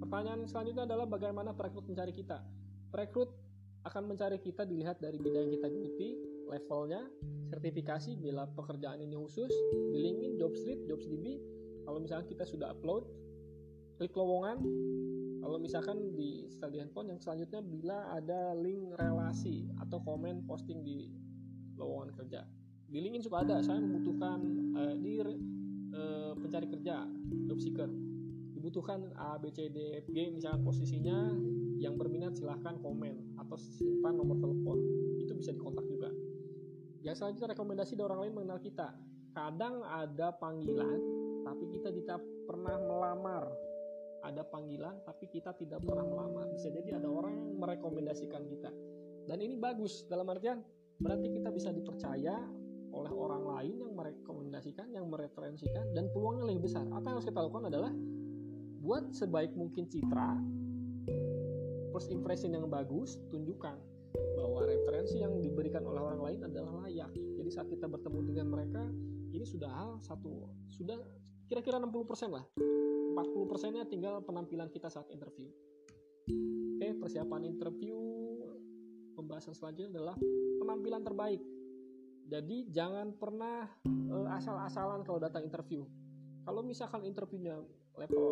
pertanyaan 0.00 0.48
selanjutnya 0.48 0.88
adalah 0.88 1.04
bagaimana 1.04 1.52
perekrut 1.52 1.84
mencari 1.84 2.16
kita? 2.16 2.40
Perekrut 2.88 3.28
akan 3.84 4.08
mencari 4.08 4.40
kita 4.40 4.64
dilihat 4.64 5.04
dari 5.04 5.20
bidang 5.20 5.52
yang 5.52 5.54
kita 5.60 5.68
geluti 5.68 6.16
levelnya 6.48 7.04
sertifikasi 7.52 8.16
bila 8.16 8.48
pekerjaan 8.56 9.04
ini 9.04 9.20
khusus 9.20 9.52
di 9.92 9.98
LinkedIn, 10.00 10.40
Jobstreet, 10.40 10.80
JobsDB 10.88 11.26
kalau 11.84 12.00
misalkan 12.00 12.24
kita 12.24 12.48
sudah 12.48 12.72
upload 12.72 13.04
klik 14.00 14.16
lowongan. 14.16 14.64
Kalau 15.42 15.58
misalkan 15.58 16.14
di 16.14 16.46
di 16.48 16.78
handphone 16.78 17.12
yang 17.12 17.20
selanjutnya 17.20 17.60
bila 17.60 18.14
ada 18.14 18.54
link 18.54 18.94
relasi 18.96 19.66
atau 19.82 19.98
komen 20.00 20.46
posting 20.46 20.86
di 20.86 21.10
lowongan 21.74 22.14
kerja 22.14 22.46
di 22.92 23.00
LinkedIn 23.00 23.24
suka 23.24 23.40
ada 23.40 23.64
saya 23.64 23.80
membutuhkan 23.80 24.38
uh, 24.76 24.94
di 25.00 25.16
uh, 25.16 26.36
pencari 26.36 26.68
kerja 26.68 27.08
job 27.48 27.56
seeker. 27.56 27.88
Dibutuhkan 28.52 29.10
A 29.16 29.40
B 29.40 29.48
C 29.48 29.72
D 29.72 29.96
F 30.04 30.06
G 30.12 30.28
misalkan 30.28 30.60
posisinya 30.60 31.32
yang 31.80 31.96
berminat 31.96 32.36
silahkan 32.36 32.76
komen 32.84 33.40
atau 33.40 33.56
simpan 33.56 34.14
nomor 34.20 34.38
telepon. 34.38 34.78
Itu 35.18 35.32
bisa 35.32 35.56
dikontak 35.56 35.88
juga. 35.88 36.12
Yang 37.00 37.24
selanjutnya 37.24 37.56
rekomendasi 37.56 37.96
dari 37.96 38.06
orang 38.06 38.20
lain 38.28 38.32
mengenal 38.38 38.60
kita. 38.60 38.92
Kadang 39.32 39.82
ada 39.88 40.36
panggilan 40.36 41.00
tapi 41.42 41.64
kita 41.72 41.90
tidak 41.96 42.20
pernah 42.44 42.76
melamar. 42.76 43.48
Ada 44.22 44.46
panggilan 44.46 45.00
tapi 45.02 45.26
kita 45.32 45.56
tidak 45.58 45.82
pernah 45.82 46.06
melamar. 46.06 46.46
Bisa 46.54 46.70
jadi 46.70 47.00
ada 47.00 47.08
orang 47.08 47.34
yang 47.40 47.56
merekomendasikan 47.56 48.46
kita. 48.46 48.70
Dan 49.26 49.42
ini 49.42 49.58
bagus 49.58 50.06
dalam 50.06 50.28
artian 50.30 50.62
berarti 51.02 51.34
kita 51.34 51.50
bisa 51.50 51.74
dipercaya 51.74 52.38
oleh 52.92 53.12
orang 53.12 53.42
lain 53.42 53.74
yang 53.80 53.92
merekomendasikan 53.96 54.92
yang 54.92 55.08
mereferensikan 55.08 55.96
dan 55.96 56.12
peluangnya 56.12 56.52
lebih 56.52 56.68
besar. 56.68 56.84
Apa 56.92 57.10
yang 57.10 57.16
harus 57.18 57.28
kita 57.28 57.40
lakukan 57.40 57.72
adalah 57.72 57.92
buat 58.82 59.14
sebaik 59.14 59.56
mungkin 59.56 59.88
citra 59.88 60.36
first 61.92 62.08
impression 62.08 62.56
yang 62.56 62.66
bagus 62.72 63.20
tunjukkan 63.28 63.76
bahwa 64.36 64.64
referensi 64.64 65.20
yang 65.20 65.40
diberikan 65.44 65.84
oleh 65.84 66.00
orang 66.00 66.20
lain 66.20 66.40
adalah 66.48 66.88
layak. 66.88 67.12
Jadi 67.12 67.50
saat 67.52 67.68
kita 67.68 67.88
bertemu 67.88 68.20
dengan 68.32 68.46
mereka 68.48 68.82
ini 69.32 69.44
sudah 69.44 69.68
hal 69.68 69.90
satu 70.00 70.48
sudah 70.72 71.00
kira-kira 71.48 71.80
60% 71.80 72.32
lah. 72.32 72.44
40 73.12 73.44
persennya 73.44 73.84
tinggal 73.84 74.24
penampilan 74.24 74.72
kita 74.72 74.88
saat 74.88 75.08
interview. 75.12 75.48
Oke 76.80 76.88
persiapan 76.96 77.44
interview 77.44 77.96
pembahasan 79.12 79.52
selanjutnya 79.52 80.00
adalah 80.00 80.16
penampilan 80.58 81.04
terbaik 81.04 81.40
jadi 82.28 82.68
jangan 82.70 83.12
pernah 83.18 83.68
uh, 83.86 84.28
asal-asalan 84.38 85.02
kalau 85.04 85.18
datang 85.18 85.44
interview. 85.44 85.84
Kalau 86.42 86.62
misalkan 86.64 87.06
interviewnya 87.06 87.60
level 87.94 88.26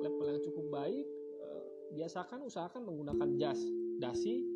level 0.00 0.26
yang 0.32 0.40
cukup 0.44 0.66
baik 0.70 1.06
uh, 1.42 1.62
biasakan 1.92 2.46
usahakan 2.46 2.86
menggunakan 2.86 3.28
jas 3.36 3.60
dasi 4.00 4.46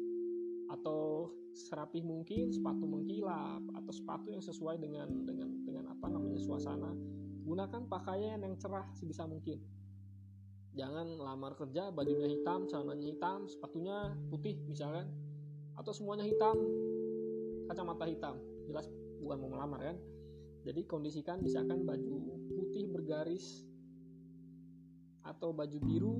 atau 0.72 1.28
serapih 1.54 2.02
mungkin 2.02 2.50
sepatu 2.50 2.82
mengkilap 2.88 3.62
atau 3.76 3.92
sepatu 3.92 4.32
yang 4.32 4.42
sesuai 4.42 4.80
dengan 4.80 5.06
dengan 5.26 5.48
dengan 5.62 5.84
apa 5.92 6.06
namanya 6.08 6.40
suasana. 6.40 6.92
Gunakan 7.44 7.90
pakaian 7.92 8.40
yang 8.40 8.56
cerah 8.56 8.88
sebisa 8.96 9.28
mungkin. 9.28 9.60
Jangan 10.74 11.06
lamar 11.22 11.54
kerja 11.54 11.94
bajunya 11.94 12.26
hitam 12.26 12.66
celananya 12.66 13.06
hitam 13.14 13.46
sepatunya 13.46 14.10
putih 14.26 14.58
misalkan 14.66 15.06
atau 15.78 15.92
semuanya 15.94 16.26
hitam 16.26 16.56
kacamata 17.70 18.06
hitam 18.10 18.38
jelas 18.66 18.88
bukan 19.20 19.36
mau 19.40 19.50
melamar 19.56 19.80
kan? 19.92 19.96
Jadi 20.64 20.88
kondisikan 20.88 21.44
misalkan 21.44 21.84
baju 21.84 22.40
putih 22.56 22.88
bergaris 22.88 23.68
atau 25.24 25.52
baju 25.52 25.78
biru 25.80 26.16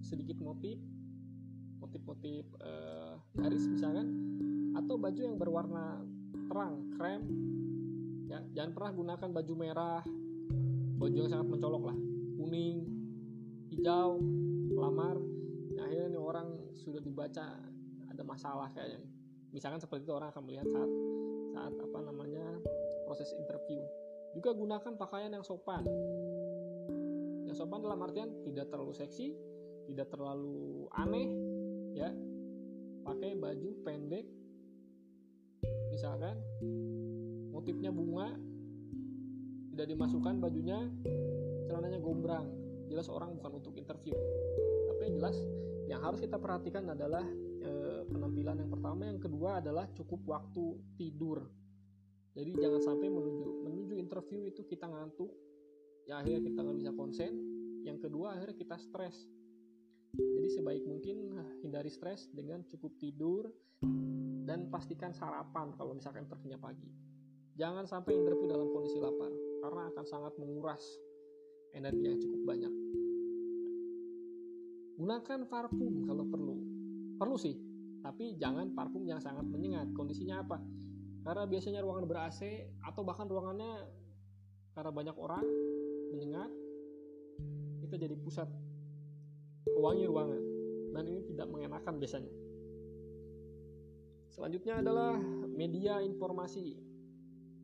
sedikit 0.00 0.40
motif 0.40 0.80
motif-motif 1.80 2.44
uh, 2.60 3.16
garis 3.36 3.64
misalkan 3.68 4.12
atau 4.76 5.00
baju 5.00 5.20
yang 5.20 5.36
berwarna 5.40 6.04
terang 6.48 6.92
krem 6.96 7.22
ya. 8.28 8.40
Jangan 8.52 8.70
pernah 8.76 8.92
gunakan 8.92 9.28
baju 9.32 9.52
merah 9.56 10.02
baju 11.00 11.16
yang 11.16 11.32
sangat 11.32 11.48
mencolok 11.48 11.82
lah. 11.88 11.98
Kuning 12.36 12.76
hijau 13.72 14.20
lamar. 14.76 15.16
Nah, 15.76 15.88
akhirnya 15.88 16.12
nih 16.12 16.20
orang 16.20 16.48
sudah 16.76 17.00
dibaca 17.00 17.56
ada 18.12 18.22
masalah 18.22 18.68
kayaknya. 18.76 19.00
Misalkan 19.50 19.80
seperti 19.80 20.04
itu 20.04 20.12
orang 20.12 20.30
akan 20.30 20.42
melihat 20.44 20.68
saat 20.68 20.90
saat 21.50 21.74
apa 21.74 21.98
namanya 22.02 22.44
proses 23.04 23.34
interview. 23.34 23.82
Juga 24.32 24.54
gunakan 24.54 24.94
pakaian 24.94 25.34
yang 25.34 25.42
sopan. 25.42 25.82
Yang 27.46 27.66
sopan 27.66 27.82
dalam 27.82 27.98
artian 28.06 28.30
tidak 28.46 28.70
terlalu 28.70 28.94
seksi 28.94 29.34
tidak 29.90 30.06
terlalu 30.14 30.86
aneh 30.94 31.28
ya. 31.98 32.14
Pakai 33.02 33.34
baju 33.34 33.70
pendek 33.82 34.26
misalkan. 35.90 36.38
Motifnya 37.50 37.90
bunga 37.92 38.38
tidak 39.74 39.86
dimasukkan 39.90 40.38
bajunya 40.38 40.78
celananya 41.66 41.98
gombrang. 41.98 42.46
Jelas 42.86 43.10
orang 43.10 43.34
bukan 43.34 43.58
untuk 43.58 43.74
interview. 43.74 44.14
Tapi 44.86 45.00
yang 45.10 45.14
jelas 45.18 45.36
yang 45.90 46.00
harus 46.06 46.22
kita 46.22 46.38
perhatikan 46.38 46.86
adalah 46.86 47.26
penampilan 48.10 48.56
yang 48.60 48.70
pertama. 48.70 49.02
Yang 49.06 49.20
kedua 49.30 49.50
adalah 49.62 49.86
cukup 49.94 50.20
waktu 50.26 50.64
tidur. 50.98 51.46
Jadi 52.34 52.50
jangan 52.58 52.82
sampai 52.82 53.10
menuju 53.10 53.66
menuju 53.66 53.94
interview 53.98 54.46
itu 54.46 54.62
kita 54.62 54.86
ngantuk 54.86 55.34
ya 56.06 56.22
akhirnya 56.22 56.42
kita 56.46 56.58
nggak 56.62 56.78
bisa 56.78 56.92
konsen. 56.94 57.32
Yang 57.86 57.98
kedua 58.10 58.36
akhirnya 58.36 58.56
kita 58.58 58.76
stres. 58.78 59.26
Jadi 60.14 60.48
sebaik 60.50 60.82
mungkin 60.86 61.38
hindari 61.62 61.90
stres 61.90 62.26
dengan 62.34 62.66
cukup 62.66 62.98
tidur 62.98 63.46
dan 64.46 64.66
pastikan 64.66 65.14
sarapan 65.14 65.70
kalau 65.78 65.94
misalkan 65.94 66.26
interviewnya 66.26 66.58
pagi. 66.58 66.90
Jangan 67.54 67.86
sampai 67.86 68.18
interview 68.18 68.50
dalam 68.50 68.66
kondisi 68.74 68.98
lapar 68.98 69.30
karena 69.62 69.82
akan 69.94 70.04
sangat 70.08 70.32
menguras 70.40 70.82
energi 71.76 72.04
yang 72.08 72.18
cukup 72.18 72.40
banyak. 72.42 72.74
Gunakan 74.98 75.40
parfum 75.48 76.04
kalau 76.04 76.24
perlu. 76.26 76.56
Perlu 77.20 77.36
sih, 77.36 77.56
tapi 78.00 78.36
jangan 78.40 78.72
parfum 78.72 79.04
yang 79.04 79.20
sangat 79.20 79.44
menyengat. 79.46 79.92
Kondisinya 79.92 80.40
apa? 80.42 80.60
Karena 81.20 81.44
biasanya 81.44 81.80
ruangan 81.84 82.04
ber 82.08 82.18
AC 82.28 82.40
atau 82.80 83.04
bahkan 83.04 83.28
ruangannya 83.28 83.86
karena 84.72 84.90
banyak 84.92 85.16
orang 85.20 85.44
menyengat, 86.10 86.50
itu 87.84 87.94
jadi 87.94 88.16
pusat 88.16 88.48
wangi 89.76 90.08
ruangan 90.08 90.40
dan 90.96 91.04
ini 91.06 91.20
tidak 91.28 91.46
mengenakan 91.52 91.94
biasanya. 92.00 92.32
Selanjutnya 94.30 94.80
adalah 94.80 95.18
media 95.50 96.00
informasi 96.00 96.90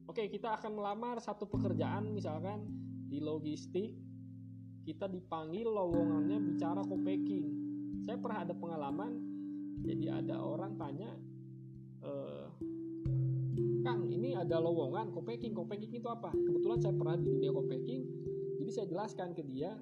Oke, 0.07 0.31
kita 0.31 0.55
akan 0.55 0.79
melamar 0.79 1.19
satu 1.19 1.51
pekerjaan 1.51 2.15
misalkan 2.15 2.63
di 3.11 3.19
logistik. 3.19 3.91
Kita 4.87 5.11
dipanggil 5.11 5.67
lowongannya 5.67 6.39
bicara 6.47 6.79
co-packing. 6.87 7.47
Saya 8.07 8.15
pernah 8.15 8.47
ada 8.47 8.55
pengalaman, 8.55 9.19
jadi 9.85 10.23
ada 10.23 10.41
orang 10.41 10.79
tanya, 10.81 11.11
e, 12.01 12.13
Kang, 13.85 14.11
ini 14.11 14.35
ada 14.35 14.59
lowongan 14.59 15.15
co-packing. 15.15 15.55
Co-packing 15.55 15.93
itu 15.95 16.09
apa? 16.11 16.35
Kebetulan 16.35 16.79
saya 16.83 16.95
pernah 16.97 17.17
di 17.19 17.27
dunia 17.27 17.51
co-packing, 17.55 18.03
jadi 18.63 18.71
saya 18.71 18.87
jelaskan 18.91 19.37
ke 19.37 19.43
dia 19.45 19.75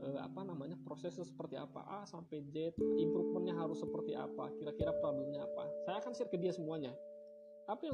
e, 0.00 0.06
apa 0.18 0.46
namanya 0.46 0.78
prosesnya 0.82 1.26
seperti 1.26 1.58
apa 1.58 1.84
A 1.86 1.98
sampai 2.08 2.42
Z, 2.50 2.74
improvementnya 2.98 3.54
harus 3.54 3.82
seperti 3.82 4.16
apa, 4.16 4.50
kira-kira 4.56 4.94
problemnya 4.98 5.44
apa. 5.44 5.68
Saya 5.84 6.00
akan 6.00 6.12
share 6.14 6.30
ke 6.32 6.38
dia 6.40 6.54
semuanya 6.54 6.94
tapi 7.66 7.90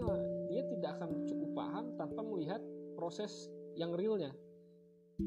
dia 0.52 0.62
tidak 0.68 1.00
akan 1.00 1.24
cukup 1.24 1.50
paham 1.56 1.84
tanpa 1.96 2.20
melihat 2.20 2.60
proses 2.92 3.48
yang 3.74 3.96
realnya 3.96 4.30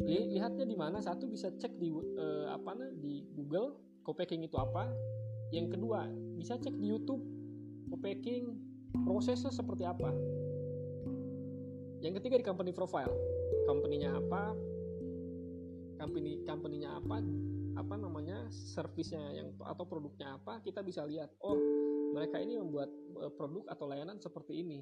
lihatnya 0.05 0.65
di 0.69 0.77
mana 0.77 1.01
satu 1.01 1.25
bisa 1.25 1.49
cek 1.57 1.81
di 1.81 1.89
uh, 1.89 2.53
apa 2.53 2.71
nah, 2.77 2.89
di 3.01 3.25
Google 3.33 3.81
co-packing 4.05 4.45
itu 4.45 4.53
apa 4.57 4.85
yang 5.53 5.69
kedua 5.69 6.09
bisa 6.37 6.57
cek 6.57 6.73
di 6.77 6.89
YouTube 6.89 7.21
co-packing 7.89 8.55
prosesnya 9.03 9.51
seperti 9.51 9.83
apa. 9.85 10.09
Yang 12.01 12.21
ketiga 12.21 12.41
di 12.41 12.45
company 12.45 12.71
profile. 12.71 13.11
Company-nya 13.65 14.13
apa 14.13 14.53
company 15.95 16.43
company-nya 16.45 17.01
apa 17.01 17.23
apa 17.75 17.95
namanya 17.95 18.47
servisnya 18.51 19.31
yang 19.35 19.51
atau 19.63 19.87
produknya 19.87 20.35
apa 20.35 20.59
kita 20.63 20.83
bisa 20.83 21.07
lihat 21.07 21.31
oh 21.43 21.55
mereka 22.15 22.39
ini 22.39 22.59
membuat 22.59 22.91
eh, 23.19 23.31
produk 23.35 23.67
atau 23.67 23.85
layanan 23.89 24.21
seperti 24.21 24.63
ini. 24.63 24.79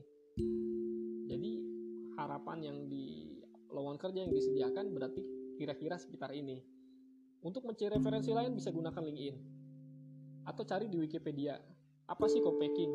Jadi 1.29 1.51
harapan 2.19 2.59
yang 2.61 2.77
di 2.91 3.33
lowongan 3.73 3.97
kerja 3.97 4.19
yang 4.27 4.33
disediakan 4.33 4.93
berarti 4.93 5.21
kira-kira 5.57 5.97
sekitar 5.97 6.29
ini. 6.35 6.61
Untuk 7.43 7.67
mencari 7.67 7.99
referensi 7.99 8.31
lain 8.31 8.55
bisa 8.55 8.71
gunakan 8.71 9.03
LinkedIn 9.03 9.62
atau 10.43 10.63
cari 10.67 10.91
di 10.91 10.97
Wikipedia 10.99 11.55
apa 12.07 12.25
sih 12.27 12.43
co-packing 12.43 12.91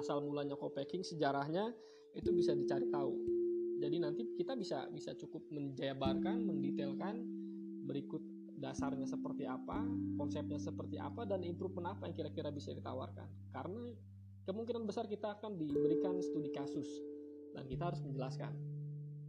asal 0.00 0.24
mulanya 0.24 0.56
co-packing 0.56 1.04
sejarahnya 1.04 1.70
itu 2.16 2.30
bisa 2.32 2.56
dicari 2.56 2.88
tahu 2.88 3.14
jadi 3.82 3.96
nanti 4.00 4.24
kita 4.38 4.54
bisa 4.54 4.88
bisa 4.90 5.12
cukup 5.18 5.44
menjabarkan 5.50 6.46
mendetailkan 6.46 7.20
berikut 7.84 8.22
dasarnya 8.64 9.04
seperti 9.04 9.44
apa, 9.44 9.82
konsepnya 10.16 10.56
seperti 10.56 10.96
apa, 10.96 11.26
dan 11.28 11.42
improvement 11.44 11.92
apa 11.92 12.08
yang 12.08 12.14
kira-kira 12.16 12.48
bisa 12.48 12.72
ditawarkan. 12.72 13.26
Karena 13.52 13.92
kemungkinan 14.48 14.88
besar 14.88 15.04
kita 15.10 15.36
akan 15.36 15.60
diberikan 15.60 16.16
studi 16.24 16.48
kasus 16.48 16.86
dan 17.52 17.68
kita 17.68 17.92
harus 17.92 18.00
menjelaskan. 18.00 18.56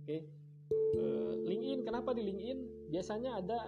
Oke, 0.05 0.23
uh, 0.95 1.33
LinkedIn 1.43 1.83
kenapa 1.83 2.13
di 2.13 2.23
LinkedIn 2.23 2.89
biasanya 2.93 3.41
ada 3.41 3.59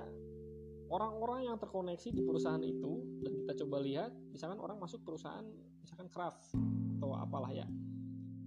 orang-orang 0.87 1.51
yang 1.51 1.57
terkoneksi 1.59 2.15
di 2.15 2.21
perusahaan 2.23 2.61
itu 2.63 3.21
dan 3.23 3.31
kita 3.43 3.53
coba 3.65 3.77
lihat, 3.83 4.11
misalkan 4.31 4.59
orang 4.59 4.79
masuk 4.79 5.03
perusahaan 5.03 5.43
misalkan 5.83 6.07
craft 6.11 6.55
atau 6.97 7.15
apalah 7.15 7.51
ya. 7.51 7.67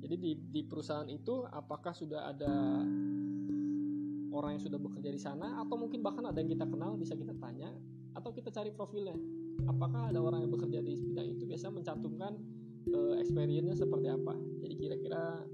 Jadi 0.01 0.17
di, 0.17 0.33
di 0.49 0.61
perusahaan 0.65 1.07
itu 1.09 1.45
apakah 1.45 1.93
sudah 1.93 2.33
ada 2.33 2.53
orang 4.31 4.51
yang 4.57 4.63
sudah 4.63 4.81
bekerja 4.81 5.11
di 5.13 5.21
sana 5.21 5.61
atau 5.61 5.77
mungkin 5.77 6.01
bahkan 6.01 6.25
ada 6.25 6.41
yang 6.41 6.49
kita 6.49 6.65
kenal 6.65 6.97
bisa 6.97 7.13
kita 7.13 7.37
tanya 7.37 7.69
atau 8.17 8.33
kita 8.33 8.49
cari 8.49 8.73
profilnya. 8.73 9.17
Apakah 9.69 10.09
ada 10.09 10.19
orang 10.25 10.49
yang 10.49 10.53
bekerja 10.57 10.81
di 10.81 10.97
bidang 10.97 11.37
itu? 11.37 11.45
Biasa 11.45 11.69
mencantumkan 11.69 12.33
uh, 12.89 13.15
experience-nya 13.21 13.77
seperti 13.77 14.09
apa. 14.09 14.33
Jadi 14.65 14.75
kira-kira 14.81 15.45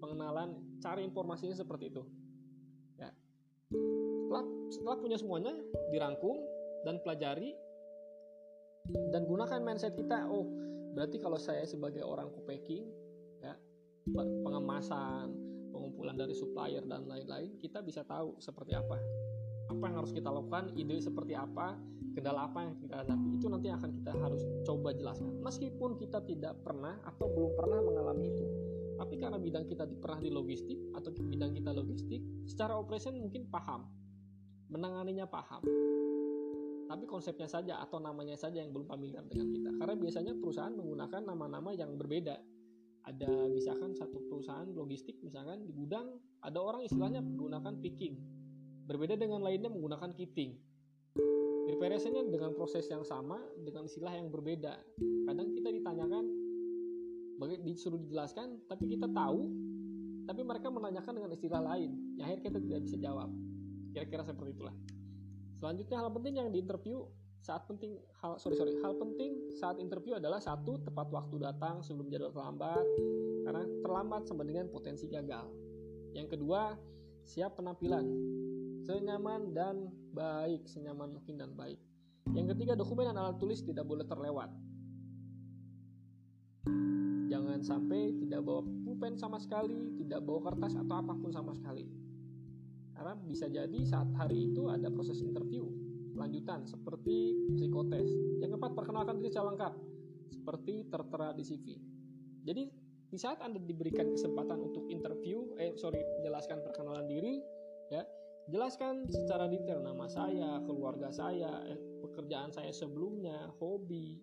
pengenalan 0.00 0.56
cari 0.80 1.04
informasinya 1.04 1.52
seperti 1.52 1.92
itu 1.92 2.02
setelah 4.40 4.68
setelah 4.72 4.96
punya 4.98 5.16
semuanya 5.20 5.54
dirangkum 5.92 6.36
dan 6.88 6.98
pelajari 7.04 7.52
dan 9.12 9.28
gunakan 9.28 9.60
mindset 9.60 9.94
kita 9.94 10.26
oh 10.26 10.48
berarti 10.96 11.20
kalau 11.20 11.38
saya 11.38 11.62
sebagai 11.68 12.02
orang 12.02 12.32
co-packing 12.32 12.88
ya 13.44 13.54
pengemasan 14.42 15.50
pengumpulan 15.70 16.18
dari 16.18 16.34
supplier 16.34 16.82
dan 16.84 17.06
lain-lain, 17.06 17.56
kita 17.62 17.80
bisa 17.80 18.02
tahu 18.04 18.36
seperti 18.42 18.74
apa. 18.74 18.98
Apa 19.70 19.82
yang 19.86 19.96
harus 20.02 20.10
kita 20.10 20.28
lakukan, 20.28 20.74
ide 20.74 20.98
seperti 20.98 21.38
apa, 21.38 21.78
kendala 22.12 22.50
apa 22.50 22.66
yang 22.66 22.74
kita 22.82 23.06
hadapi. 23.06 23.28
Itu 23.38 23.46
nanti 23.46 23.70
akan 23.70 23.90
kita 24.02 24.12
harus 24.18 24.42
coba 24.66 24.90
jelaskan. 24.92 25.38
Meskipun 25.40 25.94
kita 25.96 26.18
tidak 26.26 26.58
pernah 26.66 26.98
atau 27.06 27.30
belum 27.30 27.54
pernah 27.54 27.78
mengalami 27.78 28.34
itu. 28.34 28.44
Tapi 28.98 29.14
karena 29.16 29.38
bidang 29.40 29.64
kita 29.70 29.88
pernah 30.02 30.20
di 30.20 30.28
logistik 30.28 30.76
atau 30.92 31.08
bidang 31.14 31.54
kita 31.56 31.70
logistik, 31.72 32.20
secara 32.50 32.76
operation 32.76 33.16
mungkin 33.16 33.46
paham. 33.48 33.86
Menanganinya 34.70 35.26
paham. 35.26 35.62
Tapi 36.90 37.04
konsepnya 37.06 37.46
saja 37.46 37.78
atau 37.78 38.02
namanya 38.02 38.34
saja 38.34 38.62
yang 38.62 38.74
belum 38.74 38.86
familiar 38.86 39.22
dengan 39.26 39.50
kita. 39.54 39.70
Karena 39.78 39.94
biasanya 39.94 40.32
perusahaan 40.38 40.74
menggunakan 40.74 41.22
nama-nama 41.22 41.70
yang 41.74 41.94
berbeda. 41.94 42.38
Ada 43.06 43.30
misalkan 43.50 43.94
satu 43.96 44.22
perusahaan 44.28 44.66
logistik 44.70 45.18
misalkan 45.24 45.64
di 45.64 45.72
gudang 45.72 46.20
ada 46.44 46.58
orang 46.60 46.86
istilahnya 46.86 47.22
menggunakan 47.22 47.78
picking. 47.82 48.18
Berbeda 48.86 49.14
dengan 49.18 49.42
lainnya 49.42 49.70
menggunakan 49.70 50.14
kitting 50.14 50.70
reparationnya 51.70 52.26
dengan 52.26 52.52
proses 52.52 52.84
yang 52.90 53.06
sama 53.06 53.38
dengan 53.62 53.86
istilah 53.86 54.12
yang 54.12 54.28
berbeda. 54.28 54.74
Kadang 55.00 55.54
kita 55.54 55.70
ditanyakan 55.70 56.24
disuruh 57.64 57.96
dijelaskan 57.96 58.68
tapi 58.68 58.90
kita 58.90 59.08
tahu 59.08 59.48
tapi 60.28 60.44
mereka 60.44 60.68
menanyakan 60.68 61.22
dengan 61.22 61.30
istilah 61.32 61.62
lain. 61.62 61.90
Yang 62.18 62.26
akhirnya 62.26 62.44
kita 62.50 62.58
tidak 62.66 62.80
bisa 62.84 62.96
jawab 62.98 63.30
kira-kira 63.92 64.22
seperti 64.22 64.56
itulah. 64.56 64.74
Selanjutnya 65.60 65.96
hal 66.00 66.10
penting 66.14 66.34
yang 66.40 66.48
diinterview 66.48 67.04
saat 67.40 67.64
penting 67.64 67.96
hal 68.20 68.36
sorry 68.36 68.52
sorry 68.52 68.76
hal 68.84 68.92
penting 69.00 69.32
saat 69.56 69.80
interview 69.80 70.20
adalah 70.20 70.36
satu 70.36 70.76
tepat 70.84 71.08
waktu 71.08 71.40
datang 71.40 71.80
sebelum 71.80 72.12
jadwal 72.12 72.36
terlambat 72.36 72.84
karena 73.48 73.64
terlambat 73.80 74.22
sama 74.28 74.44
dengan 74.44 74.68
potensi 74.68 75.08
gagal. 75.08 75.48
Yang 76.12 76.36
kedua 76.36 76.76
siap 77.24 77.56
penampilan. 77.56 78.04
Senyaman 78.84 79.52
dan 79.52 79.92
baik 80.16 80.64
senyaman 80.68 81.12
mungkin 81.16 81.36
dan 81.36 81.52
baik. 81.52 81.78
Yang 82.32 82.56
ketiga 82.56 82.72
dokumen 82.76 83.12
dan 83.12 83.16
alat 83.20 83.36
tulis 83.40 83.60
tidak 83.64 83.84
boleh 83.84 84.04
terlewat. 84.04 84.50
Jangan 87.30 87.60
sampai 87.62 88.16
tidak 88.20 88.42
bawa 88.42 88.64
pulpen 88.84 89.16
sama 89.16 89.40
sekali 89.40 89.96
tidak 89.96 90.20
bawa 90.24 90.50
kertas 90.50 90.76
atau 90.76 90.98
apa 90.98 91.14
pun 91.16 91.30
sama 91.30 91.54
sekali 91.56 92.09
karena 93.00 93.16
bisa 93.24 93.48
jadi 93.48 93.80
saat 93.88 94.12
hari 94.20 94.52
itu 94.52 94.68
ada 94.68 94.92
proses 94.92 95.24
interview 95.24 95.64
lanjutan 96.20 96.68
seperti 96.68 97.32
psikotes. 97.56 98.12
Yang 98.44 98.60
keempat, 98.60 98.76
perkenalkan 98.76 99.16
diri 99.16 99.32
secara 99.32 99.56
lengkap 99.56 99.72
seperti 100.28 100.74
tertera 100.92 101.32
di 101.32 101.40
CV. 101.40 101.66
Jadi 102.44 102.62
di 103.08 103.16
saat 103.16 103.40
Anda 103.40 103.56
diberikan 103.56 104.12
kesempatan 104.12 104.60
untuk 104.60 104.84
interview, 104.92 105.48
eh 105.56 105.72
sorry, 105.80 106.04
jelaskan 106.20 106.60
perkenalan 106.60 107.08
diri, 107.08 107.40
ya, 107.88 108.04
jelaskan 108.52 109.08
secara 109.08 109.48
detail 109.48 109.80
nama 109.80 110.04
saya, 110.04 110.60
keluarga 110.68 111.08
saya, 111.08 111.64
eh, 111.72 111.80
pekerjaan 112.04 112.52
saya 112.52 112.68
sebelumnya, 112.68 113.48
hobi, 113.56 114.20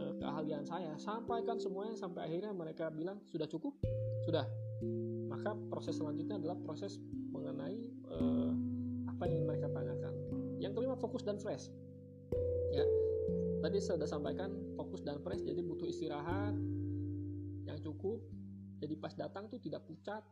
eh, 0.00 0.12
keahlian 0.16 0.64
saya, 0.64 0.96
sampaikan 0.96 1.60
semuanya 1.60 1.92
sampai 1.92 2.24
akhirnya 2.24 2.56
mereka 2.56 2.88
bilang 2.88 3.20
sudah 3.28 3.44
cukup, 3.44 3.76
sudah. 4.24 4.48
Maka 5.28 5.54
proses 5.68 6.00
selanjutnya 6.00 6.40
adalah 6.40 6.56
proses 6.64 6.96
mengenai 7.32 7.80
eh, 8.12 8.52
apa 9.08 9.24
yang 9.26 9.48
mereka 9.48 9.72
tanyakan. 9.72 10.14
Yang 10.60 10.72
kelima 10.78 10.96
fokus 11.00 11.24
dan 11.24 11.40
fresh. 11.40 11.72
Ya, 12.72 12.84
tadi 13.60 13.80
saya 13.80 14.00
sudah 14.00 14.10
sampaikan 14.10 14.52
fokus 14.76 15.00
dan 15.04 15.20
fresh, 15.20 15.42
jadi 15.44 15.60
butuh 15.64 15.88
istirahat 15.88 16.54
yang 17.66 17.78
cukup. 17.80 18.20
Jadi 18.82 18.94
pas 18.98 19.14
datang 19.14 19.46
tuh 19.46 19.62
tidak 19.62 19.86
pucat, 19.86 20.26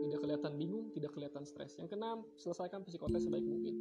tidak 0.00 0.20
kelihatan 0.20 0.52
bingung, 0.56 0.88
tidak 0.96 1.12
kelihatan 1.12 1.44
stres. 1.44 1.76
Yang 1.76 1.92
keenam, 1.92 2.24
selesaikan 2.40 2.80
psikotes 2.88 3.28
sebaik 3.28 3.44
mungkin. 3.44 3.74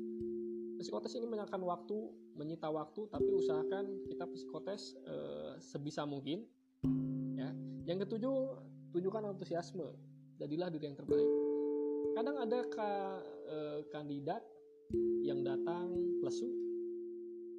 Psikotes 0.83 1.15
ini 1.15 1.23
menyangkan 1.31 1.63
waktu, 1.63 2.11
menyita 2.35 2.67
waktu, 2.67 3.07
tapi 3.07 3.31
usahakan 3.31 4.03
kita 4.03 4.27
psikotes 4.27 4.99
e, 4.99 5.15
sebisa 5.63 6.03
mungkin. 6.03 6.43
Ya. 7.39 7.55
Yang 7.87 8.07
ketujuh, 8.09 8.35
tunjukkan 8.91 9.31
antusiasme. 9.31 9.95
Jadilah 10.35 10.67
diri 10.67 10.91
yang 10.91 10.97
terbaik. 10.99 11.52
Kadang 12.13 12.37
ada 12.37 12.59
ka, 12.69 12.89
e, 13.49 13.57
kandidat 13.89 14.45
yang 15.25 15.41
datang 15.41 15.89
lesu. 16.21 16.45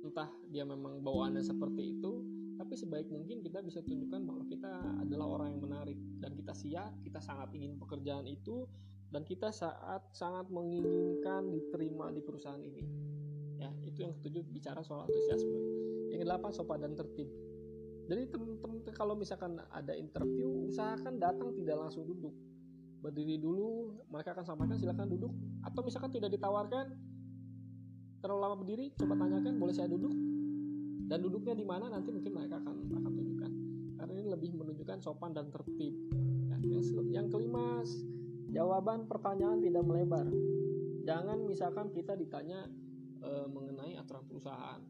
Entah 0.06 0.30
dia 0.52 0.62
memang 0.62 1.02
bawaannya 1.02 1.42
seperti 1.42 1.98
itu 1.98 2.22
tapi 2.54 2.78
sebaik 2.78 3.10
mungkin 3.10 3.42
kita 3.42 3.58
bisa 3.66 3.82
tunjukkan 3.82 4.22
bahwa 4.22 4.46
kita 4.46 4.70
adalah 5.02 5.26
orang 5.26 5.58
yang 5.58 5.62
menarik. 5.66 5.98
Dan 6.22 6.38
kita 6.38 6.54
siap 6.54 6.94
kita 7.02 7.18
sangat 7.18 7.50
ingin 7.52 7.74
pekerjaan 7.78 8.24
itu 8.30 8.66
dan 9.10 9.26
kita 9.26 9.50
saat 9.50 10.02
sangat 10.14 10.46
menginginkan 10.50 11.50
diterima 11.50 12.14
di 12.14 12.22
perusahaan 12.22 12.62
ini. 12.62 12.84
Ya 13.58 13.70
itu 13.82 14.06
yang 14.06 14.14
ketujuh 14.18 14.42
bicara 14.54 14.86
soal 14.86 15.06
antusiasme. 15.06 15.58
Yang 16.14 16.18
kedelapan 16.26 16.50
sopan 16.54 16.78
dan 16.86 16.92
tertib. 16.94 17.26
Jadi 18.04 18.22
teman-teman 18.30 18.84
kalau 18.94 19.18
misalkan 19.18 19.58
ada 19.72 19.96
interview 19.96 20.68
usahakan 20.70 21.18
datang 21.18 21.56
tidak 21.56 21.80
langsung 21.80 22.04
duduk 22.04 22.36
berdiri 23.04 23.36
dulu 23.36 24.00
mereka 24.08 24.32
akan 24.32 24.48
sampaikan 24.48 24.80
silakan 24.80 25.12
duduk. 25.12 25.32
Atau 25.60 25.84
misalkan 25.84 26.08
tidak 26.08 26.32
ditawarkan 26.32 26.96
terlalu 28.24 28.40
lama 28.40 28.56
berdiri 28.56 28.96
coba 28.96 29.20
tanyakan 29.20 29.60
boleh 29.60 29.74
saya 29.76 29.92
duduk? 29.92 30.16
Dan 31.04 31.20
duduknya 31.20 31.52
di 31.52 31.68
mana 31.68 31.92
nanti 31.92 32.08
mungkin 32.08 32.32
mereka 32.32 32.56
akan 32.64 32.88
akan 32.88 33.12
tunjukkan. 33.12 33.52
Karena 34.00 34.12
ini 34.16 34.28
lebih 34.32 34.50
menunjukkan 34.56 35.04
sopan 35.04 35.36
dan 35.36 35.52
tertib. 35.52 35.92
Ya, 36.48 36.56
yang, 36.64 36.84
yang 37.12 37.26
kelima 37.28 37.84
jawaban 38.48 39.04
pertanyaan 39.04 39.60
tidak 39.60 39.84
melebar. 39.84 40.24
Jangan 41.04 41.44
misalkan 41.44 41.92
kita 41.92 42.16
ditanya 42.16 42.64
e, 43.20 43.30
mengenai 43.52 44.00
aturan 44.00 44.24
perusahaan. 44.24 44.80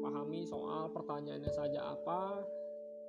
Pahami 0.00 0.48
soal 0.48 0.88
pertanyaannya 0.88 1.52
saja 1.52 1.92
apa 1.92 2.40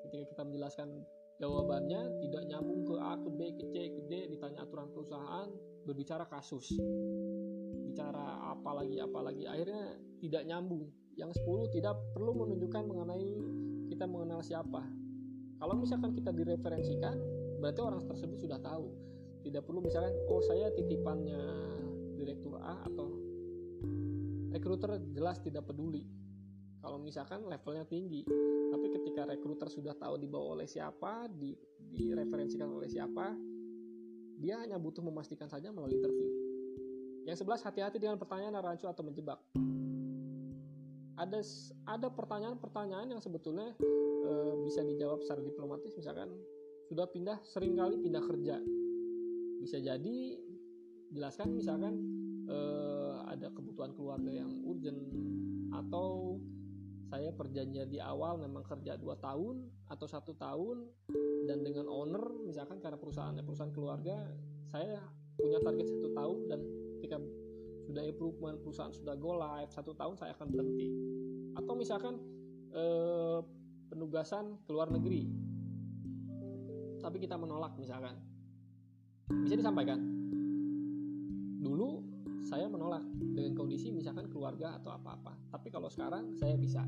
ketika 0.04 0.36
kita 0.36 0.42
menjelaskan 0.44 0.90
jawabannya 1.40 2.24
tidak 2.24 2.44
nyambung 2.48 2.88
ke 2.88 2.96
A 2.96 3.14
ke 3.20 3.30
B 3.32 3.40
ke 3.60 3.64
C 3.72 3.76
ke 3.92 4.02
D 4.08 4.14
ditanya 4.32 4.64
aturan 4.64 4.88
perusahaan 4.92 5.48
berbicara 5.84 6.26
kasus. 6.32 6.76
Bicara 7.86 8.56
apalagi 8.56 8.98
apalagi 9.04 9.44
akhirnya 9.48 10.00
tidak 10.24 10.44
nyambung. 10.48 10.88
Yang 11.16 11.40
10 11.48 11.72
tidak 11.72 11.96
perlu 12.12 12.36
menunjukkan 12.36 12.84
mengenai 12.92 13.30
kita 13.88 14.04
mengenal 14.04 14.44
siapa. 14.44 14.84
Kalau 15.56 15.76
misalkan 15.80 16.12
kita 16.12 16.36
direferensikan 16.36 17.16
berarti 17.64 17.80
orang 17.80 18.04
tersebut 18.04 18.44
sudah 18.44 18.60
tahu. 18.60 18.92
Tidak 19.46 19.62
perlu 19.62 19.80
misalkan 19.86 20.12
oh 20.28 20.42
saya 20.44 20.74
titipannya 20.74 21.40
direktur 22.18 22.58
A 22.60 22.82
atau 22.84 23.14
Recruiter 24.56 25.04
jelas 25.12 25.44
tidak 25.44 25.68
peduli 25.68 26.08
kalau 26.86 27.02
misalkan 27.02 27.42
levelnya 27.50 27.90
tinggi 27.90 28.22
tapi 28.70 28.94
ketika 28.94 29.26
recruiter 29.26 29.66
sudah 29.66 29.98
tahu 29.98 30.22
dibawa 30.22 30.62
oleh 30.62 30.70
siapa 30.70 31.26
di 31.34 31.58
direferensikan 31.90 32.70
oleh 32.70 32.86
siapa 32.86 33.34
dia 34.40 34.60
hanya 34.60 34.76
butuh 34.76 35.00
memastikan 35.04 35.48
saja 35.48 35.72
melalui 35.72 35.96
interview. 35.96 36.28
Yang 37.26 37.42
sebelas 37.42 37.64
hati-hati 37.64 37.98
dengan 37.98 38.20
pertanyaan 38.20 38.60
rancu 38.62 38.86
atau 38.86 39.02
menjebak. 39.02 39.40
Ada 41.16 41.40
ada 41.88 42.08
pertanyaan-pertanyaan 42.12 43.16
yang 43.16 43.22
sebetulnya 43.24 43.72
e, 43.80 44.32
bisa 44.68 44.84
dijawab 44.84 45.24
secara 45.24 45.42
diplomatis. 45.42 45.96
Misalkan 45.96 46.36
sudah 46.92 47.08
pindah 47.08 47.40
sering 47.48 47.80
kali 47.80 47.96
pindah 47.98 48.22
kerja. 48.22 48.60
Bisa 49.64 49.80
jadi 49.80 50.38
jelaskan 51.16 51.56
misalkan 51.56 51.96
e, 52.46 52.58
ada 53.32 53.48
kebutuhan 53.56 53.96
keluarga 53.96 54.30
yang 54.30 54.52
urgent 54.68 55.00
atau 55.72 56.38
saya 57.06 57.30
perjanjian 57.30 57.88
di 57.88 58.02
awal 58.02 58.42
memang 58.42 58.66
kerja 58.66 58.98
2 58.98 59.06
tahun 59.22 59.56
atau 59.94 60.08
satu 60.10 60.34
tahun 60.34 60.90
dan 61.46 61.62
dengan 61.62 61.86
owner 61.86 62.34
misalkan 62.42 62.82
karena 62.82 62.98
perusahaannya 62.98 63.46
perusahaan 63.46 63.74
keluarga 63.74 64.26
saya 64.74 65.00
punya 65.38 65.60
target 65.62 65.88
satu 65.92 66.10
tahun 66.16 66.38
dan 66.50 66.60
ketika 66.98 67.18
sudah 67.86 68.02
improvement 68.02 68.58
perusahaan 68.66 68.90
sudah 68.90 69.14
go 69.14 69.38
live 69.38 69.70
satu 69.70 69.94
tahun 69.94 70.18
saya 70.18 70.34
akan 70.34 70.48
berhenti. 70.50 70.90
Atau 71.54 71.74
misalkan 71.78 72.18
eh, 72.74 73.40
penugasan 73.94 74.58
ke 74.66 74.70
luar 74.74 74.90
negeri. 74.90 75.30
Tapi 77.00 77.18
kita 77.22 77.38
menolak 77.38 77.78
misalkan. 77.78 78.18
Bisa 79.46 79.54
disampaikan? 79.54 80.02
Dulu 81.62 82.02
saya 82.46 82.70
menolak 82.70 83.02
dengan 83.34 83.58
kondisi 83.58 83.90
misalkan 83.90 84.30
keluarga 84.30 84.78
atau 84.78 84.94
apa-apa. 84.94 85.34
Tapi 85.50 85.74
kalau 85.74 85.90
sekarang 85.90 86.38
saya 86.38 86.54
bisa. 86.54 86.86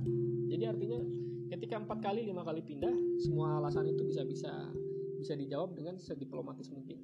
Jadi 0.47 0.63
artinya 0.69 1.01
ketika 1.49 1.81
empat 1.81 1.97
kali 2.05 2.29
lima 2.29 2.45
kali 2.45 2.61
pindah, 2.61 2.93
semua 3.17 3.57
alasan 3.57 3.89
itu 3.89 4.05
bisa 4.05 4.21
bisa 4.21 4.53
bisa 5.17 5.33
dijawab 5.33 5.73
dengan 5.73 5.97
sediplomatis 5.97 6.69
mungkin. 6.69 7.01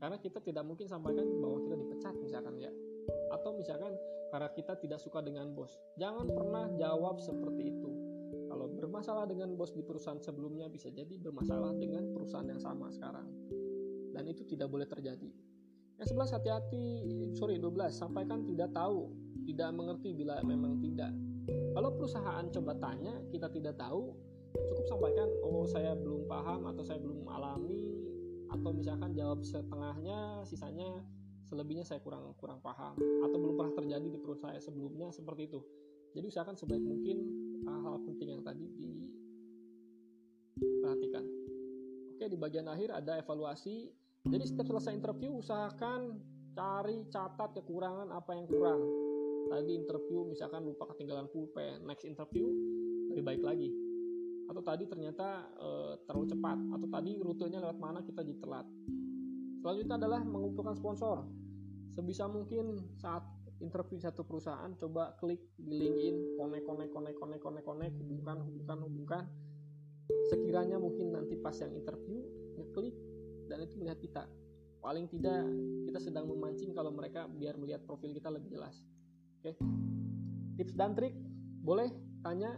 Karena 0.00 0.16
kita 0.16 0.40
tidak 0.40 0.64
mungkin 0.64 0.88
sampaikan 0.88 1.28
bahwa 1.36 1.60
kita 1.68 1.76
dipecat 1.76 2.14
misalkan 2.16 2.56
ya. 2.56 2.72
Atau 3.28 3.52
misalkan 3.60 3.92
karena 4.32 4.48
kita 4.56 4.80
tidak 4.80 4.98
suka 4.98 5.20
dengan 5.20 5.52
bos. 5.52 5.76
Jangan 6.00 6.32
pernah 6.32 6.64
jawab 6.80 7.20
seperti 7.20 7.76
itu. 7.76 7.92
Kalau 8.48 8.72
bermasalah 8.72 9.28
dengan 9.28 9.52
bos 9.52 9.76
di 9.76 9.84
perusahaan 9.84 10.18
sebelumnya 10.18 10.72
bisa 10.72 10.88
jadi 10.88 11.20
bermasalah 11.20 11.76
dengan 11.76 12.08
perusahaan 12.16 12.48
yang 12.48 12.60
sama 12.60 12.88
sekarang. 12.88 13.28
Dan 14.16 14.24
itu 14.32 14.48
tidak 14.48 14.72
boleh 14.72 14.88
terjadi 14.88 15.28
yang 15.96 16.08
11 16.12 16.36
hati-hati, 16.36 16.84
sorry 17.32 17.56
12, 17.56 17.88
sampaikan 17.88 18.44
tidak 18.44 18.68
tahu, 18.76 19.08
tidak 19.48 19.72
mengerti 19.72 20.12
bila 20.12 20.44
memang 20.44 20.76
tidak. 20.76 21.08
Kalau 21.72 21.88
perusahaan 21.96 22.44
coba 22.52 22.72
tanya, 22.76 23.16
kita 23.32 23.48
tidak 23.48 23.80
tahu, 23.80 24.12
cukup 24.52 24.86
sampaikan, 24.92 25.28
oh 25.40 25.64
saya 25.64 25.96
belum 25.96 26.28
paham 26.28 26.68
atau 26.68 26.84
saya 26.84 27.00
belum 27.00 27.24
alami, 27.32 27.88
atau 28.52 28.70
misalkan 28.76 29.16
jawab 29.16 29.40
setengahnya, 29.40 30.44
sisanya 30.44 31.00
selebihnya 31.48 31.86
saya 31.86 32.02
kurang 32.04 32.36
kurang 32.36 32.60
paham, 32.60 32.92
atau 33.24 33.36
belum 33.40 33.56
pernah 33.56 33.74
terjadi 33.80 34.08
di 34.12 34.18
perusahaan 34.20 34.60
sebelumnya 34.60 35.08
seperti 35.08 35.48
itu. 35.48 35.64
Jadi 36.12 36.28
usahakan 36.28 36.56
sebaik 36.60 36.84
mungkin 36.84 37.16
hal-hal 37.64 37.96
penting 38.04 38.36
yang 38.36 38.42
tadi 38.44 38.68
diperhatikan. 40.60 41.24
Oke, 42.16 42.24
di 42.32 42.36
bagian 42.40 42.68
akhir 42.68 42.92
ada 42.92 43.20
evaluasi 43.20 43.92
jadi 44.26 44.42
setiap 44.42 44.66
selesai 44.66 44.98
interview 44.98 45.38
usahakan 45.38 46.18
cari 46.56 47.06
catat 47.12 47.52
kekurangan 47.62 48.10
apa 48.10 48.34
yang 48.34 48.46
kurang. 48.50 48.82
Tadi 49.46 49.72
interview 49.78 50.26
misalkan 50.26 50.66
lupa 50.66 50.90
ketinggalan 50.90 51.30
pulpen, 51.30 51.86
next 51.86 52.02
interview 52.02 52.50
lebih 53.14 53.22
baik 53.22 53.42
lagi. 53.46 53.70
Atau 54.50 54.62
tadi 54.66 54.90
ternyata 54.90 55.46
e, 55.54 55.68
terlalu 56.08 56.26
cepat, 56.34 56.58
atau 56.74 56.88
tadi 56.90 57.12
rutenya 57.22 57.62
lewat 57.62 57.78
mana 57.78 58.02
kita 58.02 58.26
jadi 58.26 58.42
telat. 58.42 58.66
Selanjutnya 59.62 59.94
adalah 60.02 60.20
mengumpulkan 60.26 60.74
sponsor. 60.74 61.22
Sebisa 61.94 62.26
mungkin 62.26 62.82
saat 62.98 63.22
interview 63.62 64.02
satu 64.02 64.26
perusahaan 64.26 64.74
coba 64.74 65.14
klik 65.22 65.38
di 65.54 65.86
LinkedIn, 65.86 66.34
konek 66.34 66.66
konek 66.66 66.90
konek 66.90 67.14
konek 67.14 67.38
konek 67.38 67.62
konek 67.62 67.90
hubungkan 67.94 68.42
hubungkan 68.42 68.78
hubungkan. 68.82 69.24
Sekiranya 70.34 70.82
mungkin 70.82 71.14
nanti 71.14 71.38
pas 71.38 71.54
yang 71.62 71.70
interview 71.74 72.26
ngeklik 72.58 72.94
dan 73.46 73.62
itu 73.62 73.74
melihat 73.78 73.98
kita. 73.98 74.22
Paling 74.82 75.10
tidak 75.10 75.42
kita 75.90 75.98
sedang 75.98 76.30
memancing 76.30 76.70
kalau 76.70 76.94
mereka 76.94 77.26
biar 77.26 77.58
melihat 77.58 77.82
profil 77.82 78.14
kita 78.14 78.30
lebih 78.30 78.54
jelas. 78.54 78.86
Oke? 79.42 79.58
Tips 80.60 80.74
dan 80.78 80.94
trik 80.94 81.14
boleh 81.62 81.90
tanya 82.22 82.54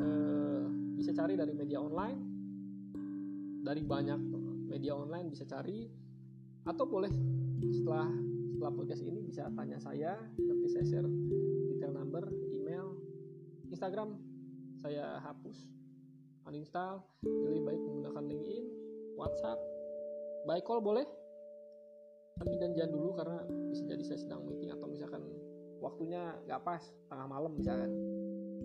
eh, 0.00 0.64
bisa 0.96 1.16
cari 1.16 1.36
dari 1.36 1.52
media 1.56 1.80
online. 1.80 2.20
Dari 3.64 3.80
banyak 3.80 4.20
media 4.68 4.92
online 4.92 5.32
bisa 5.32 5.48
cari. 5.48 5.88
Atau 6.68 6.84
boleh 6.88 7.12
setelah 7.72 8.08
setelah 8.54 8.72
podcast 8.80 9.02
ini 9.04 9.20
bisa 9.20 9.48
tanya 9.52 9.76
saya 9.82 10.16
nanti 10.40 10.68
saya 10.70 10.84
share 10.86 11.08
detail 11.68 11.92
number 11.92 12.22
email 12.54 12.96
Instagram 13.68 14.16
saya 14.78 15.20
hapus 15.20 15.68
uninstall 16.46 17.02
lebih 17.24 17.60
baik 17.66 17.80
menggunakan 17.82 18.24
LinkedIn 18.24 18.83
WhatsApp. 19.14 19.58
By 20.44 20.60
call 20.60 20.84
boleh. 20.84 21.06
Tapi 22.34 22.54
janjian 22.58 22.90
dulu 22.90 23.14
karena 23.14 23.46
bisa 23.70 23.86
jadi 23.86 24.02
saya 24.02 24.18
sedang 24.18 24.42
meeting 24.42 24.74
atau 24.74 24.90
misalkan 24.90 25.22
waktunya 25.78 26.34
nggak 26.44 26.60
pas 26.66 26.82
tengah 27.06 27.26
malam 27.30 27.54
misalkan. 27.54 27.90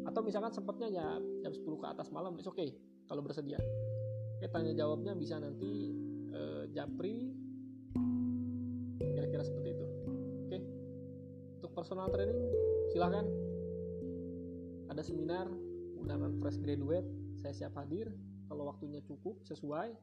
Atau 0.09 0.25
misalkan 0.25 0.49
sempatnya 0.49 0.89
ya 0.89 1.07
jam 1.45 1.53
10 1.53 1.61
ke 1.61 1.87
atas 1.87 2.09
malam 2.09 2.33
oke 2.33 2.49
okay 2.49 2.73
kalau 3.09 3.25
bersedia. 3.25 3.57
Oke 4.37 4.47
tanya 4.53 4.71
jawabnya 4.77 5.17
bisa 5.17 5.41
nanti 5.41 5.91
eh, 6.29 6.63
japri. 6.71 7.33
Kira-kira 9.01 9.43
seperti 9.43 9.69
itu. 9.73 9.85
Oke. 10.45 10.57
Untuk 11.59 11.71
personal 11.73 12.07
training 12.13 12.39
silahkan 12.93 13.25
ada 14.89 15.01
seminar 15.01 15.49
undangan 15.97 16.37
fresh 16.37 16.61
graduate. 16.61 17.09
Saya 17.41 17.53
siap 17.65 17.73
hadir. 17.81 18.13
Kalau 18.49 18.65
waktunya 18.65 19.01
cukup 19.05 19.41
sesuai 19.45 19.93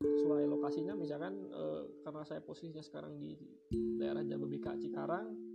sesuai 0.00 0.48
lokasinya 0.48 0.96
misalkan 0.96 1.36
e, 1.52 1.64
karena 2.04 2.24
saya 2.24 2.40
posisinya 2.40 2.80
sekarang 2.80 3.20
di 3.20 3.36
daerah 4.00 4.24
Jababeka 4.24 4.72
Cikarang 4.80 5.50